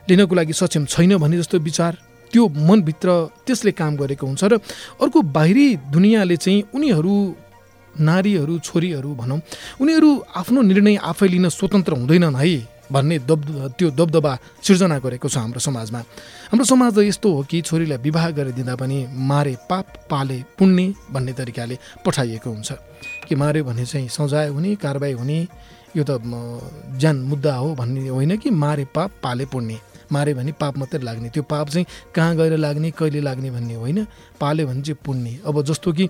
लिनको 0.06 0.34
लागि 0.34 0.52
सक्षम 0.52 0.84
छैन 0.86 1.16
भन्ने 1.18 1.38
जस्तो 1.38 1.58
विचार। 1.58 1.92
त्यो 2.30 2.42
मनभित्र 2.46 3.08
त्यसले 3.46 3.72
काम 3.72 3.96
गरेको 3.96 4.26
हुन्छ 4.26 4.42
र 4.44 4.58
अर्को 5.02 5.18
बाहिरी 5.34 5.66
दुनियाँले 5.90 6.36
चाहिँ 6.36 6.62
उनीहरू 6.74 7.14
नारीहरू 8.00 8.58
छोरीहरू 8.58 9.14
भनौँ 9.14 9.40
उनीहरू 9.80 10.10
आफ्नो 10.36 10.62
निर्णय 10.62 10.96
आफै 11.02 11.28
लिन 11.28 11.48
स्वतन्त्र 11.48 11.92
हुँदैनन् 11.94 12.36
है 12.36 12.74
भन्ने 12.92 13.18
दब 13.18 13.72
त्यो 13.78 13.90
दबदबा 13.90 14.32
सिर्जना 14.60 14.98
गरेको 15.00 15.28
छ 15.28 15.36
हाम्रो 15.38 15.60
समाजमा। 15.60 15.98
हाम्रो 16.52 16.64
समाज 16.64 16.94
त 16.94 16.98
यस्तो 17.08 17.28
हो 17.32 17.42
कि 17.48 17.60
छोरीलाई 17.62 17.98
विवाह 17.98 18.30
गरिदिँदा 18.30 18.74
पनि 18.76 18.98
मारे 19.08 19.56
पाप 19.70 19.86
पाले 20.10 20.38
पुण्य 20.58 20.94
भन्ने 21.10 21.32
तरिकाले 21.32 21.78
पठाइएको 22.04 22.50
हुन्छ। 22.50 22.72
कि 23.24 23.34
माऱ्यो 23.34 23.64
भने 23.64 23.84
चाहिँ 23.84 24.08
सजाय 24.08 24.48
हुने 24.48 24.74
कारवाही 24.76 25.12
हुने 25.16 25.38
यो 25.96 26.04
त 26.04 26.20
ज्यान 27.00 27.16
मुद्दा 27.24 27.54
हो 27.56 27.74
भन्ने 27.74 28.08
होइन 28.08 28.36
कि 28.36 28.50
मारे 28.52 28.84
पाप 28.94 29.10
पाले 29.22 29.44
पुण्य। 29.48 29.80
मारे 30.12 30.34
भने 30.34 30.52
पाप 30.52 30.78
मात्रै 30.78 31.02
लाग्ने। 31.02 31.28
त्यो 31.30 31.42
पाप 31.42 31.68
चाहिँ 31.68 31.86
कहाँ 32.14 32.36
गएर 32.36 32.56
लाग्ने 32.56 32.90
कहिले 32.90 33.20
लाग्ने 33.20 33.50
भन्ने 33.50 33.74
होइन। 33.74 34.06
पाल्यो 34.40 34.66
भने 34.66 34.82
चाहिँ 34.82 34.98
पुण्य। 35.04 35.40
अब 35.46 35.62
जस्तो 35.62 35.92
कि 35.92 36.08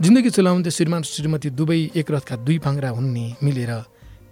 जिन्दगी 0.00 0.30
चलाउने 0.30 0.70
श्रीमान 0.70 1.02
श्रीमती 1.02 1.50
दुवै 1.50 1.80
एक 1.94 2.10
रथका 2.10 2.36
दुई 2.36 2.58
पाङ्रा 2.58 2.90
हुन् 2.90 3.12
नि 3.12 3.34
मिलेर 3.42 3.72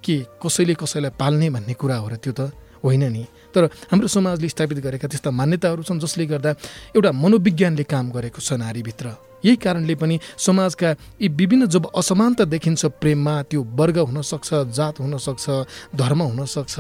के 0.05 0.17
कसैले 0.43 0.75
कसैलाई 0.75 1.13
पाल्ने 1.19 1.51
भन्ने 1.51 1.75
कुरा 1.75 1.97
हो 1.97 2.09
र 2.09 2.17
त्यो 2.17 2.33
त 2.33 2.53
होइन 2.85 3.05
नि। 3.13 3.25
तर 3.55 3.65
हाम्रो 3.91 4.09
समाजले 4.09 4.49
स्थापित 4.49 4.79
गरेका 4.79 5.09
त्यस्ता 5.09 5.31
मान्यताहरू 5.31 5.83
छन् 5.83 5.99
जसले 5.99 6.27
गर्दा 6.27 6.51
एउटा 6.95 7.11
मनोविज्ञानले 7.13 7.85
काम 7.85 8.11
गरेको 8.11 8.41
छ 8.41 8.53
नारीभित्र 8.55 9.07
यही 9.45 9.57
कारणले 9.57 9.95
पनि 9.95 10.19
समाजका 10.37 10.91
यी 11.23 11.29
विभिन्न 11.31 11.67
जब 11.67 11.87
असमानता 11.95 12.45
देखिन्छ 12.45 12.87
प्रेममा 12.99 13.35
त्यो 13.51 13.63
वर्ग 13.79 13.99
हुनसक्छ 14.01 14.49
जात 14.75 15.01
हुनसक्छ 15.01 15.47
धर्म 15.95 16.21
हुनसक्छ 16.23 16.75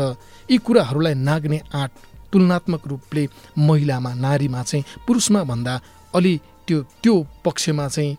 यी 0.50 0.58
कुराहरूलाई 0.58 1.14
नाग्ने 1.14 1.58
आँट 1.72 1.90
तुलनात्मक 2.32 2.86
रूपले 2.88 3.26
महिलामा 3.58 4.12
नारीमा 4.14 4.62
चाहिँ 4.62 4.84
पुरुषमा 5.06 5.42
भन्दा 5.50 5.74
अलि 6.14 6.34
त्यो 6.66 6.78
त्यो 7.02 7.14
पक्षमा 7.44 7.88
चाहिँ 7.88 8.16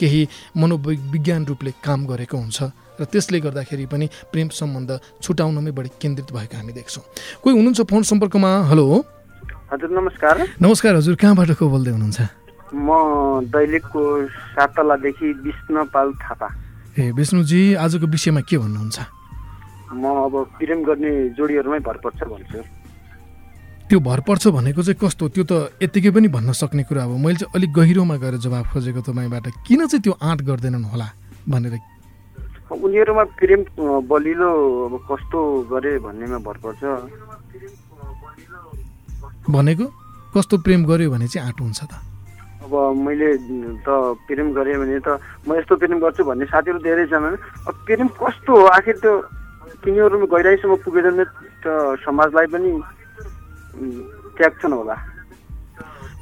केही 0.00 0.22
मनोविज्ञान 0.56 1.44
रूपले 1.46 1.70
काम 1.84 2.06
गरेको 2.06 2.36
हुन्छ 2.36 2.62
र 3.00 3.04
त्यसले 3.04 3.38
गर्दाखेरि 3.40 3.86
पनि 3.92 4.06
प्रेम 4.32 4.48
सम्बन्ध 4.52 4.90
छुटाउनमै 5.22 5.70
बढी 5.72 5.90
केन्द्रित 6.02 6.28
भएको 6.32 6.56
हामी 6.56 6.72
देख्छौँ। 6.72 7.04
कोही 7.42 7.54
हुनुहुन्छ 7.56 7.80
फोन 7.88 8.02
सम्पर्कमा? 8.02 8.50
हेलो? 8.68 8.86
हजुर 9.72 9.90
नमस्कार। 9.90 10.34
नमस्कार 10.60 10.92
हजुर 10.96 11.14
कहाँबाट 11.16 11.50
को 11.56 11.68
बोल्दै 11.68 11.92
हुनुहुन्छ? 11.92 12.20
म 12.72 12.88
दैलेखको 13.52 14.02
सातलादेखि 14.56 15.28
विष्णुपाल 15.44 16.12
थापा। 16.20 16.48
ए 16.98 17.10
विष्णुजी 17.16 17.60
आजको 17.80 18.06
विषयमा 18.06 18.40
के 18.48 18.56
भन्नुहुन्छ? 18.58 18.98
म 19.92 20.04
अब 20.24 20.34
प्रेम 20.60 20.78
गर्ने 20.84 21.12
जोडीहरूमै 21.36 21.80
भर 21.80 21.96
पर्छ 22.04 22.20
भन्छु। 22.28 22.60
त्यो 23.92 24.00
भर 24.00 24.20
पर्छ 24.24 24.56
भनेको 24.56 24.80
चाहिँ 24.88 24.96
कस्तो? 24.96 25.28
त्यो 25.36 25.44
त 25.44 25.52
यत्तिकै 25.84 26.16
पनि 26.16 26.28
भन्न 26.32 26.56
सक्ने 26.56 26.82
कुरा 26.88 27.12
हो। 27.12 27.12
मैले 27.12 27.44
चाहिँ 27.44 27.52
अलिक 27.52 27.70
गहिरोमा 27.76 28.16
गएर 28.24 28.40
जवाब 28.40 28.64
खोजेको 28.72 29.04
तपाईँबाट 29.04 29.68
किन 29.68 29.84
चाहिँ 29.84 30.00
त्यो 30.00 30.16
आँट 30.16 30.40
गर्दैनन् 30.48 30.88
होला 30.88 31.08
भनेर? 31.44 31.76
उनीहरूमा 32.72 33.24
प्रेम 33.36 33.60
बलिलो 34.08 34.48
अब 34.88 34.94
कस्तो 35.04 35.38
गरे 35.68 35.92
भन्नेमा 36.08 36.38
भर 36.40 36.56
पर्छ। 36.64 36.80
भनेको? 39.52 39.86
कस्तो 40.32 40.54
प्रेम 40.64 40.80
गर्यो 40.88 41.12
भने 41.12 41.28
चाहिँ 41.28 41.52
आँट 41.52 41.60
हुन्छ 41.60 41.80
त? 41.84 41.92
अब 42.64 42.72
मैले 42.96 43.28
त 43.84 43.88
प्रेम 44.24 44.56
गरेँ 44.56 44.80
भने 44.80 45.04
त 45.04 45.20
म 45.44 45.52
यस्तो 45.60 45.76
प्रेम 45.76 46.00
गर्छु 46.00 46.24
भन्ने 46.24 46.48
साथीहरू 46.48 46.80
धेरै 46.80 47.04
छन् 47.12 47.36
अब 47.68 47.74
प्रेम 47.84 48.08
कस्तो 48.16 48.52
हो? 48.56 48.64
आखिर 48.72 48.96
त्यो 49.04 49.12
तिनीहरूमा 49.84 50.32
गहिराइसम्म 50.32 50.80
पुगेर 50.80 51.06
त 51.60 52.00
समाजलाई 52.08 52.48
पनि 52.56 52.72
त्याग्छन् 54.36 54.72
होला। 54.72 54.96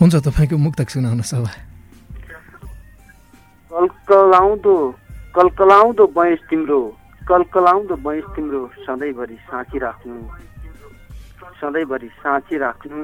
हुन्छ 0.01 0.15
तपाईँको 0.27 0.57
मुक्तक 0.57 0.89
सुनाउनुहोस् 0.91 1.35
अब 1.35 1.47
कलकलाउँदो 3.71 4.75
कलकलाउँदो 5.35 6.05
बैंस 6.17 6.41
तिम्रो 6.51 6.81
कलकलाउँदो 7.29 7.95
बैंस 8.07 8.25
तिम्रो 8.35 8.61
सधैँभरि 8.87 9.37
साँची 9.49 9.79
राख्नु। 9.79 10.17
सधैँभरि 11.61 12.09
साँची 12.23 12.57
राख्नु। 12.59 13.01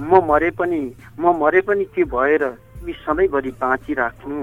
म 0.00 0.20
मरे 0.28 0.50
पनि 0.58 0.80
म 1.18 1.32
मरे 1.40 1.60
पनि 1.66 1.84
के 1.94 2.04
भएर 2.04 2.44
तिमी 2.46 2.92
सधैँभरि 3.02 3.50
बाँचिराख्नु 3.60 4.36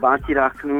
बाँचिराख्नु 0.00 0.78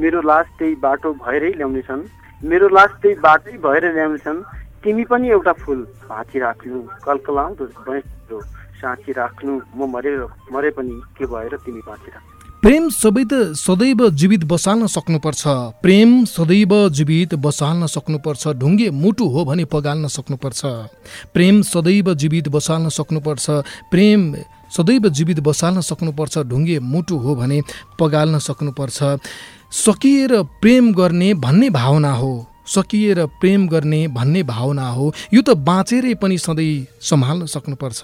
मेरो 0.00 0.20
लास 0.20 0.46
त्यही 0.58 0.74
बाटो 0.84 1.12
भएरै 1.24 1.50
ल्याउनेछन्। 1.56 2.02
मेरो 2.42 2.68
लास 2.68 2.90
त्यही 3.02 3.14
बाटै 3.24 3.56
भएर 3.64 3.84
ल्याउनेछन्। 3.94 4.38
तिमी 4.84 5.04
पनि 5.08 5.28
एउटा 5.30 5.52
फुल 5.64 5.80
भाँचिराख्नु 6.08 6.80
कलकलाउँदो 7.04 7.64
बैंस 7.88 8.04
तिम्रो 8.04 8.40
साँची 8.80 9.12
राख्नु 9.12 9.52
म 9.76 9.88
मरेर 9.88 10.20
मरे 10.52 10.70
पनि 10.76 11.00
के 11.16 11.24
भएर 11.24 11.56
तिमी 11.64 11.80
बाँचिराख्नु 11.88 12.32
प्रेम 12.64 12.88
सबै 12.88 13.24
त 13.24 13.52
सदैव 13.56 14.08
जीवित 14.10 14.44
बसाल्न 14.44 14.86
सक्नुपर्छ। 14.86 15.42
प्रेम 15.84 16.24
सदैव 16.24 16.88
जीवित 16.88 17.34
बसाल्न 17.36 17.86
सक्नुपर्छ। 17.86 18.48
ढुङ्गे 18.60 18.88
मुटु 18.90 19.24
हो 19.24 19.44
भने 19.44 19.64
पगाल्न 19.64 20.08
सक्नुपर्छ। 20.08 20.60
प्रेम 21.34 21.60
सदैव 21.62 22.14
जीवित 22.14 22.48
बसाल्न 22.48 22.88
सक्नुपर्छ। 22.88 23.46
प्रेम 23.90 24.20
सदैव 24.76 25.08
जीवित 25.08 25.40
बसाल्न 25.40 25.80
सक्नुपर्छ। 25.80 26.38
ढुङ्गे 26.38 26.78
मुटु 26.80 27.16
हो 27.16 27.34
भने 27.34 27.60
पगाल्न 28.00 28.38
सक्नुपर्छ। 28.38 28.98
सकिएर 29.84 30.42
प्रेम 30.60 30.92
गर्ने 30.94 31.34
भन्ने 31.34 31.70
भावना 31.70 32.12
हो। 32.12 32.32
सकिएर 32.66 33.24
प्रेम 33.40 33.68
गर्ने 33.68 34.06
भन्ने 34.08 34.42
भावना 34.42 34.88
हो। 34.88 35.12
यो 35.34 35.42
त 35.42 35.54
बाँचेरै 35.60 36.14
पनि 36.16 36.38
सधैँ 36.38 36.86
सम्हाल्न 37.00 37.46
सक्नुपर्छ। 37.46 38.00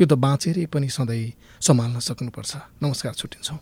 यो 0.00 0.06
त 0.06 0.12
बाँचेरै 0.18 0.66
पनि 0.66 0.88
सधैँ 0.88 1.32
सम्हाल्न 1.60 1.98
सक्नुपर्छ। 2.00 2.52
नमस्कार 2.82 3.12
छुट्टिन्छौँ। 3.14 3.58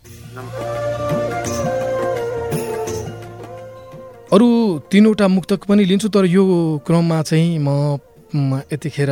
अरू 4.33 4.48
तिनवटा 4.90 5.26
मुक्तक 5.29 5.64
पनि 5.68 5.85
लिन्छु 5.85 6.09
तर 6.09 6.24
यो 6.24 6.44
क्रममा 6.87 7.22
चाहिँ 7.22 7.59
म 7.59 8.62
यतिखेर 8.72 9.11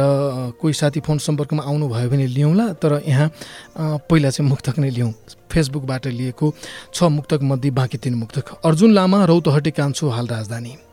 कोही 0.62 0.74
साथी 0.78 1.00
फोन 1.02 1.18
सम्पर्कमा 1.18 1.62
आउनुभयो 1.66 2.08
भने 2.10 2.26
लिउँला 2.26 2.66
तर 2.78 3.02
यहाँ 3.02 3.28
पहिला 4.06 4.30
चाहिँ 4.30 4.48
मुक्तक 4.48 4.78
नै 4.78 4.90
लिउँ। 4.90 5.12
फेसबुकबाट 5.50 6.06
लिएको 6.06 6.54
छ 6.94 7.02
मुक्तक 7.02 7.42
मध्ये 7.42 7.70
बाँकी 7.74 7.98
तिन 7.98 8.14
मुक्तक। 8.14 8.62
अर्जुन 8.62 8.94
लामा 8.94 9.24
रौतहटे 9.26 9.70
कान्छु 9.74 10.08
हाल 10.08 10.26
राजधानी। 10.28 10.87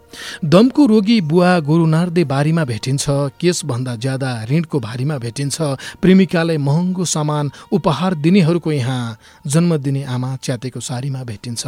दमको 0.45 0.85
रोगी 0.85 1.19
बुवा 1.21 1.59
गोरु 1.59 1.85
नार्दे 1.85 2.23
बारीमा 2.23 2.63
भेटिन्छ 2.65 3.05
केसभन्दा 3.39 3.95
ज्यादा 3.95 4.29
ऋणको 4.51 4.79
भारीमा 4.79 5.17
भेटिन्छ 5.17 5.61
प्रेमिकालाई 6.01 6.57
महँगो 6.57 7.05
सामान 7.05 7.51
उपहार 7.71 8.13
दिनेहरूको 8.15 8.71
यहाँ 8.71 9.17
जन्म 9.47 9.77
दिने 9.77 10.03
आमा 10.05 10.35
च्यातेको 10.43 10.79
सारीमा 10.79 11.23
भेटिन्छ 11.23 11.63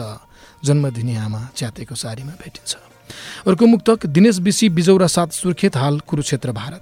जन्म 0.65 0.89
दिने 0.89 1.15
आमा 1.17 1.41
च्यातेको 1.55 1.95
सारीमा 1.95 2.33
भेटिन्छ। 2.43 2.75
अर्को 3.47 3.65
मुक्तक 3.65 4.05
दिनेश 4.05 4.39
बिसी 4.39 4.69
बिजौरा 4.69 5.07
सात 5.07 5.31
सुर्खेत 5.31 5.77
हाल 5.77 5.99
कुरुक्षेत्र 5.99 6.51
भारत। 6.51 6.81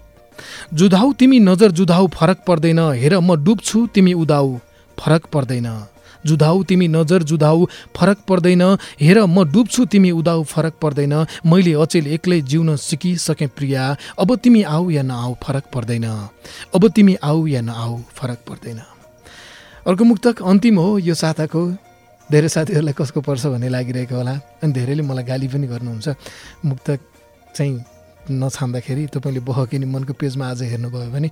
जुधाउ 0.73 1.11
तिमी 1.13 1.39
नजर 1.39 1.71
जुधाउ 1.71 2.07
फरक 2.13 2.43
पर्दैन 2.47 2.79
हेर 2.93 3.19
म 3.19 3.35
डुब्छु 3.43 3.87
तिमी 3.93 4.13
उदाउ 4.13 4.57
फरक 4.97 5.25
पर्दैन। 5.33 5.67
जुधाउ 6.25 6.63
तिमी 6.63 6.87
नजर 6.87 7.23
जुधाउ 7.23 7.65
फरक 7.95 8.17
पर्दैन। 8.27 8.61
हेर 9.01 9.25
म 9.25 9.43
डुब्छु 9.45 9.85
तिमी 9.85 10.11
उदाउ 10.11 10.43
फरक 10.43 10.73
पर्दैन। 10.81 11.13
मैले 11.45 11.73
अचेल 11.73 12.07
एक्लै 12.07 12.41
जिउन 12.41 12.75
सिकिसकेँ 12.75 13.47
प्रिया। 13.47 13.95
अब 14.19 14.35
तिमी 14.35 14.61
आऊ 14.63 14.89
या 14.89 15.03
नआऊ 15.03 15.35
फरक 15.43 15.65
पर्दैन। 15.73 16.05
अब 16.75 16.87
तिमी 16.89 17.15
आऊ 17.23 17.47
या 17.47 17.61
नआऊ 17.61 18.01
फरक 18.13 18.39
पर्दैन। 18.49 18.81
अर्को 19.87 20.03
मुक्तक 20.03 20.41
अन्तिम 20.41 20.79
हो 20.79 20.97
यो 20.99 21.13
साताको। 21.13 21.61
धेरै 22.29 22.49
साथीहरूलाई 22.49 22.93
कसको 22.97 23.21
पर्छ 23.21 23.45
भन्ने 23.45 23.69
लागिरहेको 23.69 24.15
होला। 24.15 24.33
अनि 24.63 24.73
धेरैले 24.73 25.03
मलाई 25.05 25.23
गाली 25.23 25.47
पनि 25.47 25.67
गर्नुहुन्छ। 25.67 26.07
मुक्तक 26.65 26.99
चाहिँ 27.55 27.94
नछाम्दाखेरि 28.31 29.05
तपाईँले 29.13 29.41
बहकिने 29.45 29.85
मनको 29.85 30.13
पेजमा 30.13 30.45
आज 30.49 30.61
हेर्नुभयो 30.63 31.09
भने 31.13 31.29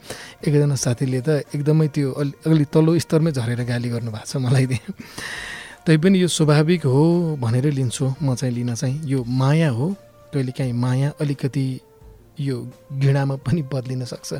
एकजना 0.47 0.75
साथीले 0.75 1.21
त 1.21 1.29
एकदमै 1.49 1.87
त्यो 1.89 2.11
अलि 2.11 2.31
अलि 2.45 2.65
तल्लो 2.69 2.91
स्तरमै 2.99 3.31
झरेर 3.31 3.61
गाली 3.65 3.89
गर्नुभएको 3.89 4.25
छ 4.25 4.37
मलाई 4.37 4.65
तैपनि 5.85 6.21
यो 6.21 6.27
स्वाभाविक 6.27 6.85
हो 6.85 7.35
भनेरै 7.41 7.71
लिन्छु। 7.71 8.05
म 8.21 8.35
चाहिँ 8.35 8.53
लिन 8.55 8.75
चाहिँ 8.75 9.01
यो 9.03 9.23
माया 9.27 9.69
हो। 9.75 9.87
कहिलेकाहीँ 10.31 10.73
माया 10.73 11.09
अलिकति 11.19 11.65
यो 12.39 12.55
घृणामा 12.93 13.35
पनि 13.43 13.61
बदलिन 13.67 14.05
सक्छ। 14.05 14.39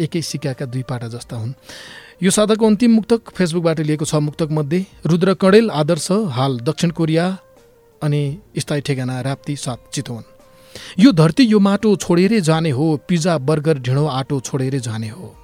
एकै 0.00 0.22
सिक्काका 0.22 0.64
दुई 0.72 0.82
पाटा 0.88 1.08
जस्ता 1.12 1.36
हुन्। 1.36 1.52
यो 2.22 2.30
साताको 2.30 2.66
अन्तिम 2.66 2.90
मुक्तक 2.94 3.30
फेसबुकबाट 3.36 3.80
लिएको 3.80 4.04
छ 4.04 4.14
मुक्तक 4.24 4.48
मध्ये 4.50 4.80
रुद्र 5.04 5.34
कडेल 5.36 5.70
आदर्श 5.70 6.08
हाल 6.32 6.60
दक्षिण 6.64 6.90
कोरिया 6.96 7.26
अनि 8.02 8.22
स्थायी 8.56 8.80
ठेगाना 8.80 9.20
राप्ती 9.20 9.56
सात 9.56 9.78
चितवन। 9.92 10.24
यो 10.98 11.12
धरती 11.12 11.44
यो 11.44 11.58
माटो 11.58 11.96
छोडेरै 11.96 12.40
जाने 12.40 12.70
हो 12.70 12.96
पिज्जा 13.08 13.36
बर्गर 13.40 13.78
ढिँडो 13.80 14.06
आटो 14.06 14.40
छोडेरै 14.40 14.80
जाने 14.80 15.08
हो। 15.08 15.34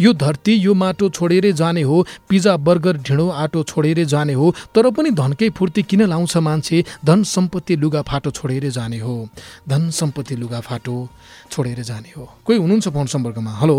यो 0.00 0.12
धरती 0.12 0.52
यो 0.54 0.74
माटो 0.74 1.08
छोडेरै 1.08 1.52
जाने 1.52 1.82
हो 1.82 1.96
पिज्जा 2.28 2.56
बर्गर 2.58 2.96
ढिँडो 2.98 3.28
आटो 3.28 3.62
छोडेरै 3.62 4.04
जाने 4.04 4.32
हो 4.32 4.50
तर 4.74 4.90
पनि 4.90 5.10
धनकै 5.10 5.48
फुर्ती 5.56 5.82
किन 5.82 6.02
लाउँछ 6.08 6.36
मान्छे? 6.36 6.84
धन 7.04 7.22
सम्पत्ति 7.24 7.76
लुगा 7.76 8.02
फाटो 8.02 8.30
छोडेरै 8.30 8.70
जाने 8.70 8.98
हो। 8.98 9.28
धन 9.68 9.90
सम्पत्ति 9.90 10.36
लुगा 10.36 10.60
फाटो 10.60 10.94
छोडेरै 11.50 11.82
जाने 11.82 12.12
हो। 12.16 12.28
कोही 12.44 12.58
हुनुहुन्छ 12.58 12.88
फोन 12.88 13.06
सम्पर्कमा? 13.06 13.50
हेलो? 13.60 13.76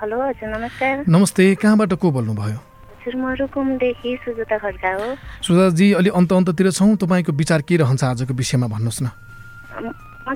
हेलो 0.00 0.16
हजुर 0.22 0.48
नमस्कार। 0.48 1.04
नमस्ते 1.08 1.54
कहाँबाट 1.54 1.92
को 1.94 2.10
बोल्नुभयो? 2.10 2.58
हजुर 3.00 3.14
म 3.16 3.34
रुकुमदेखि 3.36 4.16
सुजुता 4.24 4.56
खड्का 4.58 4.92
हो। 4.94 5.08
सुजाजी 5.42 5.92
अलि 6.00 6.10
अन्त 6.16 6.32
अन्ततिर 6.32 6.70
छौँ। 6.70 6.96
तपाईँको 6.96 7.32
विचार 7.32 7.62
के 7.62 7.76
रहन्छ 7.76 8.04
आजको 8.04 8.34
विषयमा 8.34 8.66
भन्नुहोस् 8.66 9.02
न। 9.02 9.08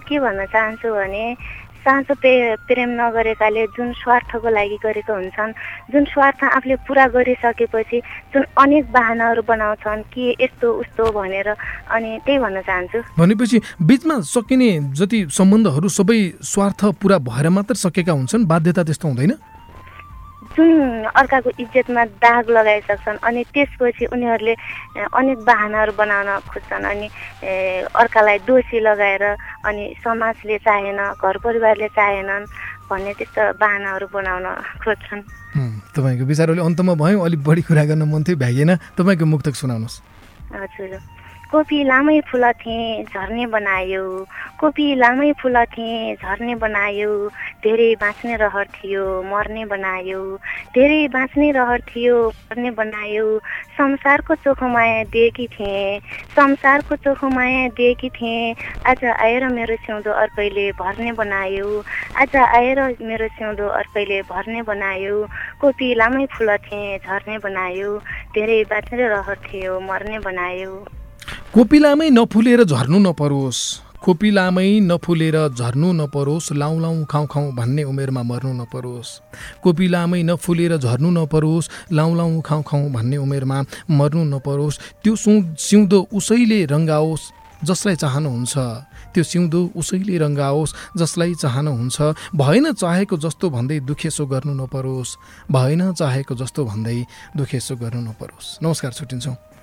के 0.03 0.19
भन्न 0.19 0.47
चाहन्छु 0.47 0.89
भने 0.95 1.25
साँचो 1.85 2.15
पे 2.17 2.33
प्रेम 2.65 2.91
नगरेकाले 2.97 3.67
जुन 3.77 3.93
स्वार्थको 3.93 4.49
लागि 4.49 4.79
गरेको 4.81 5.13
हुन्छन् 5.13 5.53
जुन 5.93 6.05
स्वार्थ 6.09 6.45
आफूले 6.57 6.77
पुरा 6.89 7.07
गरिसकेपछि 7.13 7.99
जुन 8.33 8.43
अनेक 8.57 8.85
बाहनाहरू 8.93 9.43
बनाउँछन् 9.45 10.03
कि 10.09 10.25
यस्तो 10.41 10.73
उस्तो 10.73 11.05
भनेर 11.13 11.49
अनि 11.49 12.11
त्यही 12.25 12.39
भन्न 12.41 12.61
चाहन्छु। 12.65 12.99
भनेपछि 13.21 13.61
बिचमा 13.85 14.21
सकिने 14.25 14.71
जति 14.97 15.19
सम्बन्धहरू 15.29 15.89
सबै 15.89 16.21
स्वार्थ 16.41 16.85
पुरा 17.05 17.19
भएर 17.21 17.49
मात्र 17.53 17.75
सकेका 17.77 18.13
हुन्छन् 18.13 18.49
बाध्यता 18.49 18.83
त्यस्तो 18.85 19.09
हुँदैन? 19.09 19.33
जुन 20.55 21.11
अर्काको 21.11 21.51
इज्जतमा 21.59 22.05
दाग 22.23 22.51
लगाइसक्छन् 22.51 23.19
अनि 23.27 23.43
त्यसपछि 23.55 24.05
उनीहरूले 24.14 24.55
अनेक 25.11 25.38
बाहनाहरू 25.51 25.93
बनाउन 25.99 26.31
खोज्छन् 26.47 26.85
अनि 26.90 27.07
अर्कालाई 27.90 28.38
दोषी 28.47 28.79
लगाएर 28.81 29.25
अनि 29.67 29.85
समाजले 30.05 30.57
चाहेन 30.62 31.01
घर 31.19 31.37
परिवारले 31.43 31.88
चाहेनन् 31.99 32.47
भन्ने 32.87 33.12
त्यस्तो 33.19 33.43
बाहनाहरू 33.59 34.07
बनाउन 34.14 34.47
खोज्छन्। 34.83 35.23
तपाईँको 35.90 36.25
विचार 36.31 36.51
अलि 36.55 36.62
अन्तमा 36.62 36.95
भयो 37.03 37.19
अलिक 37.27 37.40
बढी 37.43 37.62
कुरा 37.67 37.85
गर्न 37.90 38.03
मन 38.07 38.23
थियो 38.23 38.38
भ्याइएन 38.38 38.71
तपाईँको 38.95 39.27
मुक्तक 39.27 39.55
सुनाउनुहोस्। 39.59 39.97
हजुर। 40.55 40.93
कोपी 41.55 41.83
लामै 41.87 42.19
फुलथे 42.29 42.77
झर्ने 43.14 43.45
बनायो। 43.47 44.03
कोपी 44.61 44.87
लामै 44.99 45.31
फुलथे 45.38 45.90
झर्ने 46.19 46.55
बनायो। 46.62 47.11
धेरै 47.62 47.87
बाँच्ने 48.01 48.37
रहर 48.43 48.67
थियो 48.75 49.05
मर्ने 49.23 49.64
बनायो। 49.73 50.23
धेरै 50.75 50.99
बाँच्ने 51.14 51.51
रहर 51.59 51.81
थियो 51.90 52.17
मर्ने 52.31 52.71
बनायो। 52.81 53.27
संसारको 53.79 54.35
चोखो 54.43 54.69
माया 54.69 55.05
दिएकी 55.14 55.47
थिएँ 55.55 56.01
संसारको 56.35 56.97
चोखो 57.07 57.29
माया 57.29 57.69
दिएकी 57.79 58.09
थिएँ। 58.19 58.55
आज 58.90 59.05
आएर 59.14 59.49
मेरो 59.55 59.77
सिउँदो 59.87 60.11
अर्कैले 60.25 60.67
भर्ने 60.83 61.12
बनायो। 61.23 61.71
आज 62.19 62.37
आएर 62.43 62.83
मेरो 62.99 63.29
सिउँदो 63.38 63.69
अर्कैले 63.79 64.21
भर्ने 64.35 64.62
बनायो। 64.73 65.23
कोपी 65.62 65.95
लामै 65.95 66.27
फुलथे 66.35 66.83
झर्ने 66.99 67.38
बनायो। 67.47 67.97
धेरै 68.35 68.62
बाँच्ने 68.75 69.09
रहर 69.09 69.38
थियो 69.47 69.81
मर्ने 69.88 70.19
बनायो। 70.29 70.75
कोपिलामै 71.25 72.09
नफुलेर 72.11 72.65
झर्नु 72.65 72.99
नपरोस्। 72.99 73.61
कोपिलामै 74.05 74.81
नफुलेर 74.81 75.37
झर्नु 75.49 75.93
नपरोस्। 75.93 76.53
लाउँ 76.53 76.81
लाउँ 76.81 77.05
खाउँ 77.09 77.27
खाउँ 77.27 77.53
भन्ने 77.57 77.83
उमेरमा 77.85 78.23
मर्नु 78.23 78.53
नपरोस्। 78.53 79.09
कोपिलामै 79.63 80.23
नफुलेर 80.23 80.77
झर्नु 80.77 81.11
नपरोस्। 81.11 81.71
लाउँ 81.93 82.17
लाउँ 82.17 82.43
खाउँ 82.43 82.63
खाउँ 82.63 82.91
भन्ने 82.93 83.17
उमेरमा 83.17 83.59
मर्नु 83.91 84.25
नपरोस्। 84.35 84.81
त्यो 85.03 85.17
सु 85.17 85.31
सिउँदो 85.57 85.99
उसैले 86.13 86.65
रङ्गाओस् 86.67 87.25
जसलाई 87.65 87.97
चाहनुहुन्छ। 87.97 88.55
त्यो 89.15 89.25
सिउँदो 89.25 89.61
उसैले 89.81 90.19
रङ्गाओस् 90.19 90.75
जसलाई 91.01 91.35
चाहनुहुन्छ। 91.41 91.97
भएन 92.37 92.73
चाहेको 92.77 93.17
जस्तो 93.17 93.47
भन्दै 93.49 93.81
दुखेसो 93.89 94.27
गर्नु 94.27 94.53
नपरोस्। 94.61 95.17
भएन 95.49 95.93
चाहेको 95.97 96.35
जस्तो 96.35 96.61
भन्दै 96.69 96.99
दुखेसो 97.33 97.75
गर्नु 97.81 98.01
नपरोस्। 98.13 98.61
नमस्कार 98.61 98.93
छुट्टिन्छौँ। 98.93 99.54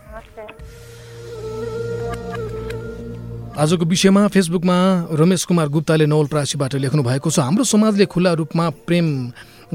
आजको 3.62 3.86
विषयमा 3.86 4.22
फेसबुकमा 4.28 4.76
रमेश 5.14 5.44
कुमार 5.46 5.68
गुप्ताले 5.70 6.06
नवलप्रासीबाट 6.10 6.76
लेख्नु 6.82 7.02
भएको 7.06 7.30
छ। 7.30 7.46
हाम्रो 7.46 7.64
समाजले 7.64 8.06
खुल्ला 8.10 8.32
रूपमा 8.34 8.66
प्रेम 8.90 9.08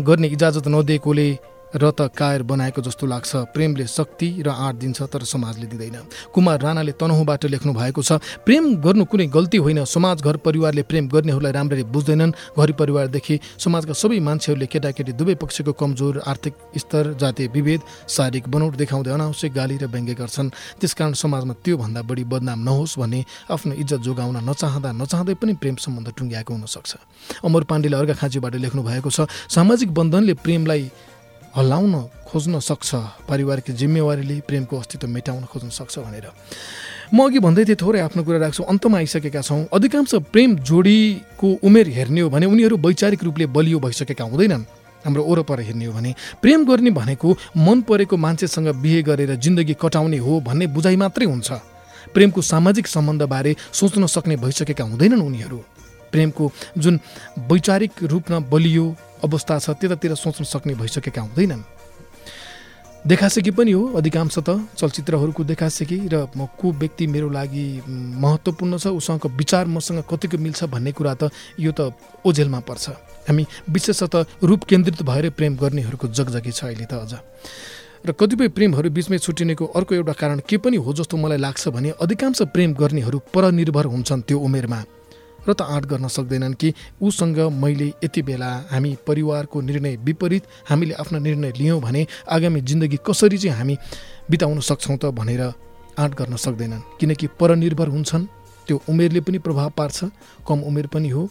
गर्ने 0.03 0.27
इजाजत 0.27 0.67
नदिएकोले 0.67 1.29
र 1.77 1.91
त 1.93 2.09
कायर 2.09 2.43
बनाएको 2.43 2.81
जस्तो 2.83 3.07
लाग्छ। 3.07 3.53
प्रेमले 3.53 3.87
शक्ति 3.87 4.29
र 4.41 4.49
आँट 4.49 4.75
दिन्छ 4.81 5.03
तर 5.13 5.23
समाजले 5.23 5.67
दिँदैन। 5.67 6.33
कुमार 6.33 6.61
राणाले 6.61 6.93
तनहुँबाट 6.97 7.45
लेख्नु 7.53 7.73
भएको 7.73 8.03
छ 8.03 8.19
प्रेम 8.45 8.81
गर्नु 8.81 9.05
कुनै 9.05 9.27
गल्ती 9.29 9.59
होइन। 9.61 9.85
समाज 9.85 10.23
घर 10.23 10.37
परिवारले 10.41 10.83
प्रेम 10.83 11.09
गर्नेहरूलाई 11.09 11.53
राम्ररी 11.53 11.85
बुझ्दैनन्। 11.93 12.33
घर 12.57 12.71
परिवारदेखि 12.73 13.39
समाजका 13.59 13.93
सबै 13.93 14.19
मान्छेहरूले 14.21 14.67
केटाकेटी 14.67 15.13
दुवै 15.13 15.35
पक्षको 15.37 15.73
कमजोर 15.73 16.23
आर्थिक 16.25 16.55
स्तर 16.77 17.13
जातीय 17.21 17.47
विभेद 17.53 17.81
शारीरिक 18.09 18.49
बनौट 18.49 18.73
देखाउँदै 18.77 19.11
अनावश्यक 19.13 19.53
गाली 19.53 19.77
र 19.77 19.87
व्यङ्ग्य 19.87 20.15
गर्छन्। 20.17 20.49
त्यसकारण 20.81 21.13
समाजमा 21.13 21.55
त्योभन्दा 21.61 22.01
बढी 22.03 22.25
बदनाम 22.25 22.61
नहोस् 22.65 22.99
भन्ने 22.99 23.21
आफ्नो 23.53 23.73
इज्जत 23.77 24.01
जोगाउन 24.01 24.37
नचाहँदा 24.49 24.91
नचाहँदै 24.93 25.35
पनि 25.37 25.53
प्रेम 25.61 25.77
सम्बन्ध 25.77 26.09
टुङ्ग्याएको 26.17 26.53
हुनसक्छ। 26.55 26.93
अमर 27.45 27.63
पाण्डेले 27.69 27.97
अर्घाखाँचीबाट 27.97 28.55
लेख्नु 28.65 28.83
भएको 28.83 29.11
छ 29.11 29.29
सामाजिक 29.29 29.91
बन्धनले 29.93 30.35
प्रेमलाई 30.41 30.83
हल्लाउन 31.57 31.95
खोज्न 32.29 32.59
सक्छ 32.61 32.95
पारिवारिक 33.29 33.71
जिम्मेवारीले 33.73 34.41
प्रेमको 34.45 34.77
अस्तित्व 34.77 35.09
मेटाउन 35.09 35.45
खोज्न 35.49 35.69
सक्छ 35.73 35.99
भनेर। 35.99 36.29
म 37.15 37.19
अघि 37.25 37.39
भन्दै 37.41 37.65
थिएँ 37.65 37.81
थोरै 37.81 38.01
आफ्नो 38.05 38.23
कुरा 38.29 38.39
राख्छु 38.45 38.63
अन्तमा 38.63 38.99
आइसकेका 38.99 39.41
छौँ। 39.41 39.65
अधिकांश 39.73 40.15
प्रेम 40.29 40.57
जोडीको 40.61 41.49
उमेर 41.65 41.89
हेर्ने 41.89 42.21
हो 42.21 42.29
भने 42.29 42.47
उनीहरू 42.47 42.77
वैचारिक 42.77 43.25
रूपले 43.25 43.47
बलियो 43.57 43.79
भइसकेका 43.81 44.25
हुँदैनन्। 44.25 44.65
हाम्रो 45.05 45.23
वरपर 45.25 45.61
हेर्ने 45.65 45.85
हो 45.87 45.93
भने 45.97 46.15
प्रेम 46.43 46.65
गर्ने 46.69 46.91
भनेको 46.91 47.29
मन 47.57 47.81
परेको 47.89 48.17
मान्छेसँग 48.17 48.69
बिहे 48.77 49.01
गरेर 49.09 49.35
जिन्दगी 49.41 49.75
कटाउने 49.81 50.19
हो 50.19 50.41
भन्ने 50.45 50.67
बुझाइ 50.77 50.97
मात्रै 51.01 51.25
हुन्छ। 51.25 51.49
प्रेमको 52.13 52.43
सामाजिक 52.43 52.87
सम्बन्धबारे 52.87 53.57
सोच्न 53.73 54.07
सक्ने 54.07 54.37
भइसकेका 54.37 54.85
हुँदैनन् 54.85 55.25
उनीहरू। 55.25 55.61
प्रेमको 56.17 56.51
जुन 56.79 57.01
वैचारिक 57.53 58.03
रूपमा 58.09 58.39
बलियो 58.49 58.85
अवस्था 59.25 59.59
छ 59.61 59.71
त्यतातिर 59.77 60.15
सोच्न 60.17 60.45
सक्ने 60.47 60.75
भइसकेका 60.75 61.23
हुँदैनन्। 61.23 61.65
देखासेकी 63.07 63.51
पनि 63.55 63.73
हो 63.73 63.83
अधिकांश 63.97 64.39
त 64.39 64.67
चलचित्रहरूको 64.75 65.45
देखासेकी 65.45 65.99
र 66.11 66.27
म 66.35 66.51
को 66.59 66.73
व्यक्ति 66.75 67.07
मेरो 67.07 67.29
लागि 67.31 67.67
महत्त्वपूर्ण 68.19 68.79
छ 68.79 68.87
उसँगको 68.99 69.29
विचार 69.31 69.67
मसँग 69.71 70.03
कतिको 70.11 70.39
मिल्छ 70.39 70.65
भन्ने 70.67 70.93
कुरा 70.93 71.15
त 71.15 71.31
यो 71.55 71.71
त 71.71 71.95
ओझेलमा 72.27 72.61
पर्छ। 72.67 72.85
हामी 73.31 73.47
विशेषतः 73.71 74.43
रूप 74.43 74.65
केन्द्रित 74.65 75.03
भएर 75.07 75.31
प्रेम 75.39 75.57
गर्नेहरूको 75.57 76.07
जगजगी 76.09 76.51
छ 76.51 76.65
अहिले 76.67 76.87
त 76.91 76.99
अझ। 76.99 77.15
र 78.07 78.13
कतिपय 78.13 78.49
प्रेमहरू 78.51 78.91
बिचमै 78.91 79.19
छुट्टिनेको 79.19 79.65
अर्को 79.71 79.95
एउटा 79.95 80.15
कारण 80.19 80.39
के 80.43 80.57
पनि 80.59 80.77
हो 80.77 80.91
जस्तो 80.93 81.15
मलाई 81.15 81.39
लाग्छ 81.39 81.69
भने 81.71 81.91
अधिकांश 82.03 82.43
प्रेम 82.51 82.75
गर्नेहरू 82.75 83.19
परनिर्भर 83.31 83.87
हुन्छन् 83.87 84.27
त्यो 84.27 84.39
उमेरमा। 84.39 84.83
र 85.49 85.53
त 85.53 85.63
आँट 85.63 85.85
गर्न 85.87 86.09
सक्दैनन् 86.09 86.55
कि 86.55 86.73
उसँग 87.03 87.39
मैले 87.63 87.93
यति 88.05 88.23
बेला 88.23 88.51
हामी 88.71 88.97
परिवारको 89.07 89.61
निर्णय 89.61 89.97
विपरीत 89.97 90.45
हामीले 90.69 90.95
आफ्नो 90.95 91.19
निर्णय 91.19 91.53
लियौँ 91.59 91.81
भने 91.81 92.07
आगामी 92.29 92.61
जिन्दगी 92.61 92.99
कसरी 93.07 93.39
चाहिँ 93.39 93.57
हामी 93.57 93.77
बिताउन 94.31 94.61
सक्छौँ 94.61 94.97
त 94.97 95.05
भनेर 95.15 95.43
आँट 95.99 96.15
गर्न 96.15 96.37
सक्दैनन्। 96.37 96.81
किनकि 97.01 97.27
परनिर्भर 97.41 97.89
हुन्छन् 97.89 98.27
त्यो 98.67 98.83
उमेरले 98.89 99.21
पनि 99.21 99.39
प्रभाव 99.39 99.71
पार्छ 99.77 100.05
कम 100.49 100.61
उमेर 100.61 100.87
पनि 100.87 101.09
हो। 101.09 101.29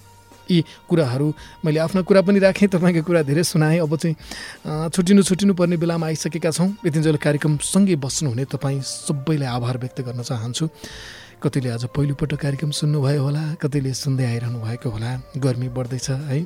यी 0.51 0.63
कुराहरू 0.89 1.27
मैले 1.65 1.79
आफ्नो 1.79 2.03
कुरा 2.03 2.21
पनि 2.21 2.39
राखेँ 2.39 2.67
तपाईँको 2.69 3.01
कुरा 3.03 3.21
धेरै 3.25 3.43
सुनाएँ। 3.43 3.79
अब 3.81 3.95
चाहिँ 3.95 4.89
छुट्टिनु 4.89 5.21
छुट्टिनु 5.23 5.53
पर्ने 5.53 5.77
बेलामा 5.77 6.07
आइसकेका 6.07 6.51
छौँ। 6.51 6.69
यतिन्जेल 6.85 7.17
कार्यक्रमसँगै 7.17 7.95
बस्नुहुने 7.97 8.45
तपाईँ 8.45 8.81
सबैलाई 8.81 9.49
आभार 9.49 9.77
व्यक्त 9.77 10.01
गर्न 10.05 10.21
चाहन्छु। 10.21 10.65
कतिले 11.43 11.69
आज 11.69 11.85
पहिलोपटक 11.93 12.39
कार्यक्रम 12.41 12.71
सुन्नुभयो 12.71 13.21
होला 13.21 13.43
कतिले 13.61 13.93
सुन्दै 13.93 14.25
आइरहनु 14.25 14.59
भएको 14.65 14.89
होला। 14.89 15.11
गर्मी 15.37 15.67
बढ्दैछ 15.69 16.09
है। 16.09 16.39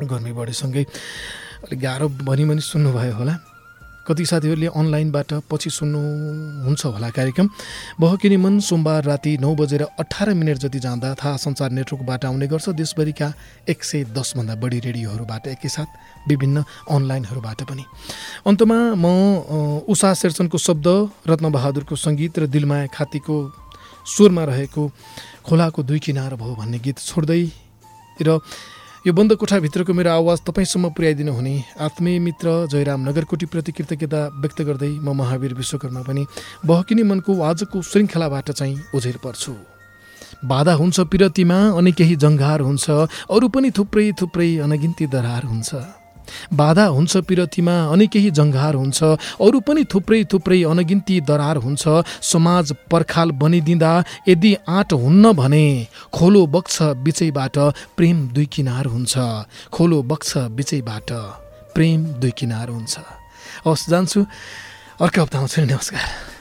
गर्मी 0.00 0.32
बढेसँगै 0.32 0.84
अलिक 1.64 1.78
गाह्रो 1.80 2.08
भनी 2.26 2.44
पनि 2.48 2.60
सुन्नुभयो 2.60 3.14
होला। 3.14 3.34
कति 4.02 4.24
साथीहरूले 4.26 4.66
अनलाइनबाट 4.68 5.32
पछि 5.50 5.70
सुन्नुहुन्छ 5.70 6.84
होला 6.84 7.10
कार्यक्रम। 7.10 7.48
बहकिनी 8.00 8.36
मन 8.36 8.58
सोमबार 8.60 9.04
राति 9.04 9.36
नौ 9.40 9.54
बजेर 9.54 9.82
अठार 9.82 10.34
मिनट 10.34 10.58
जति 10.58 10.78
जाँदा 10.78 11.14
थाहा 11.14 11.36
सञ्चार 11.38 11.70
नेटवर्कबाट 11.70 12.24
आउने 12.24 12.46
गर्छ। 12.46 12.68
देशभरिका 12.72 13.32
एक 13.68 13.84
सय 13.84 14.04
दसभन्दा 14.10 14.54
बढी 14.58 14.78
रेडियोहरूबाट 14.80 15.46
एकैसाथ 15.46 15.88
विभिन्न 16.28 16.64
अनलाइनहरूबाट 16.90 17.62
पनि। 17.62 17.84
अन्तमा 18.46 18.78
म 18.94 19.06
उषा 19.86 20.12
शेरचनको 20.14 20.58
शब्द 20.58 20.86
रत्नबहादुरको 21.30 21.96
सङ्गीत 21.96 22.38
र 22.38 22.46
दिलमाया 22.50 22.86
खातीको 22.90 23.36
स्वरमा 24.02 24.44
रहेको 24.44 24.82
खोलाको 25.46 25.82
दुई 25.82 25.98
किनार 25.98 26.34
भयो 26.34 26.54
भन्ने 26.58 26.78
गीत 26.82 26.98
छोड्दै 27.00 27.42
र 28.18 28.38
यो 29.06 29.12
बन्द 29.12 29.34
कोठाभित्रको 29.34 29.92
मेरो 29.98 30.10
आवाज 30.12 30.40
तपाईँसम्म 30.46 30.88
पुर्याइदिनु 30.94 31.32
हुने 31.34 31.54
आत्मीय 31.82 32.18
मित्र 32.22 32.48
जयराम 32.70 33.00
नगरकोटीप्रति 33.08 33.72
कृतज्ञता 33.74 34.20
व्यक्त 34.38 34.62
गर्दै 34.62 34.90
म 35.02 35.14
महावीर 35.18 35.54
विश्वकर्मा 35.58 36.02
पनि 36.06 36.22
बहकिने 36.62 37.02
मनको 37.02 37.32
आजको 37.42 37.82
श्रृङ्खलाबाट 37.82 38.50
चाहिँ 38.52 38.78
ओझेल 38.94 39.16
पर्छु। 39.24 39.54
बाधा 40.46 40.74
हुन्छ 40.78 41.00
पिरतीमा 41.10 41.58
अनि 41.78 41.92
केही 41.98 42.14
जङ्घार 42.22 42.60
हुन्छ 42.62 42.86
अरू 43.26 43.48
पनि 43.50 43.70
थुप्रै 43.74 44.06
थुप्रै 44.22 44.48
अनगिन्ती 44.62 45.06
दरार 45.10 45.50
हुन्छ। 45.50 46.01
बाधा 46.52 46.86
हुन्छ 46.86 47.16
पिरतीमा 47.28 47.76
अनि 47.92 48.06
केही 48.06 48.30
जङ्घार 48.30 48.74
हुन्छ। 48.74 49.02
अरू 49.40 49.60
पनि 49.60 49.84
थुप्रै 49.84 50.24
थुप्रै 50.24 50.62
अनगिन्ती 50.62 51.20
दरार 51.20 51.56
हुन्छ। 51.56 51.82
समाज 52.22 52.74
पर्खाल 52.90 53.30
बनिदिँदा 53.32 53.92
यदि 54.28 54.52
आँट 54.68 54.92
हुन्न 54.94 55.32
भने 55.32 55.66
खोलो 56.12 56.46
बग्छ 56.46 56.82
बिचैबाट 57.04 57.56
प्रेम 57.96 58.28
दुई 58.28 58.46
किनार 58.46 58.86
हुन्छ। 58.86 59.14
खोलो 59.72 60.02
बग्छ 60.02 60.30
बिचैबाट 60.56 61.10
प्रेम 61.74 62.04
दुई 62.20 62.30
किनार 62.30 62.68
हुन्छ। 62.68 62.94
हवस् 63.64 63.88
जान्छु। 63.90 64.20
अर्को 65.00 65.22
हप्ता 65.22 65.38
आउँछु 65.38 65.60
नमस्कार। 65.62 66.31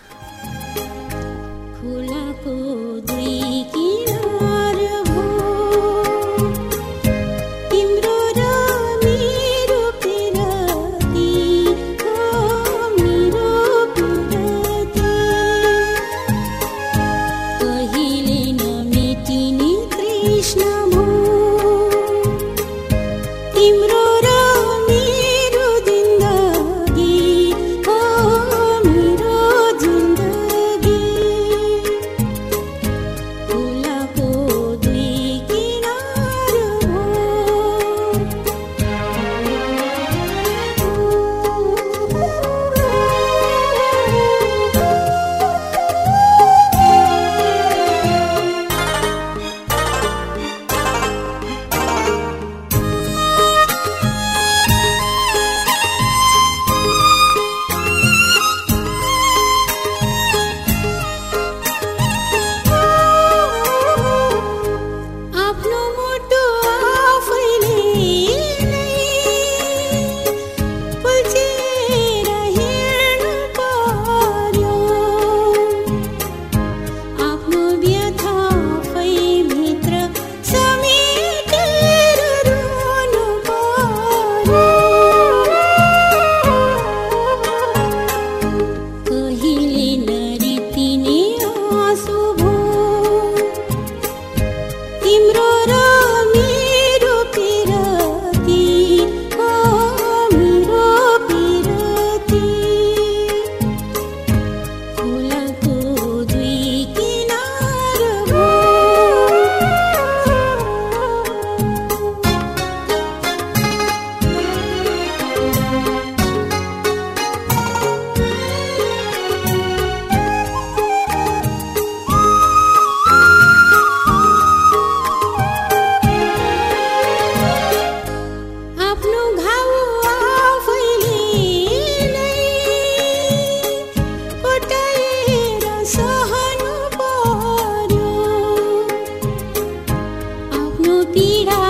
suspira. 141.14 141.61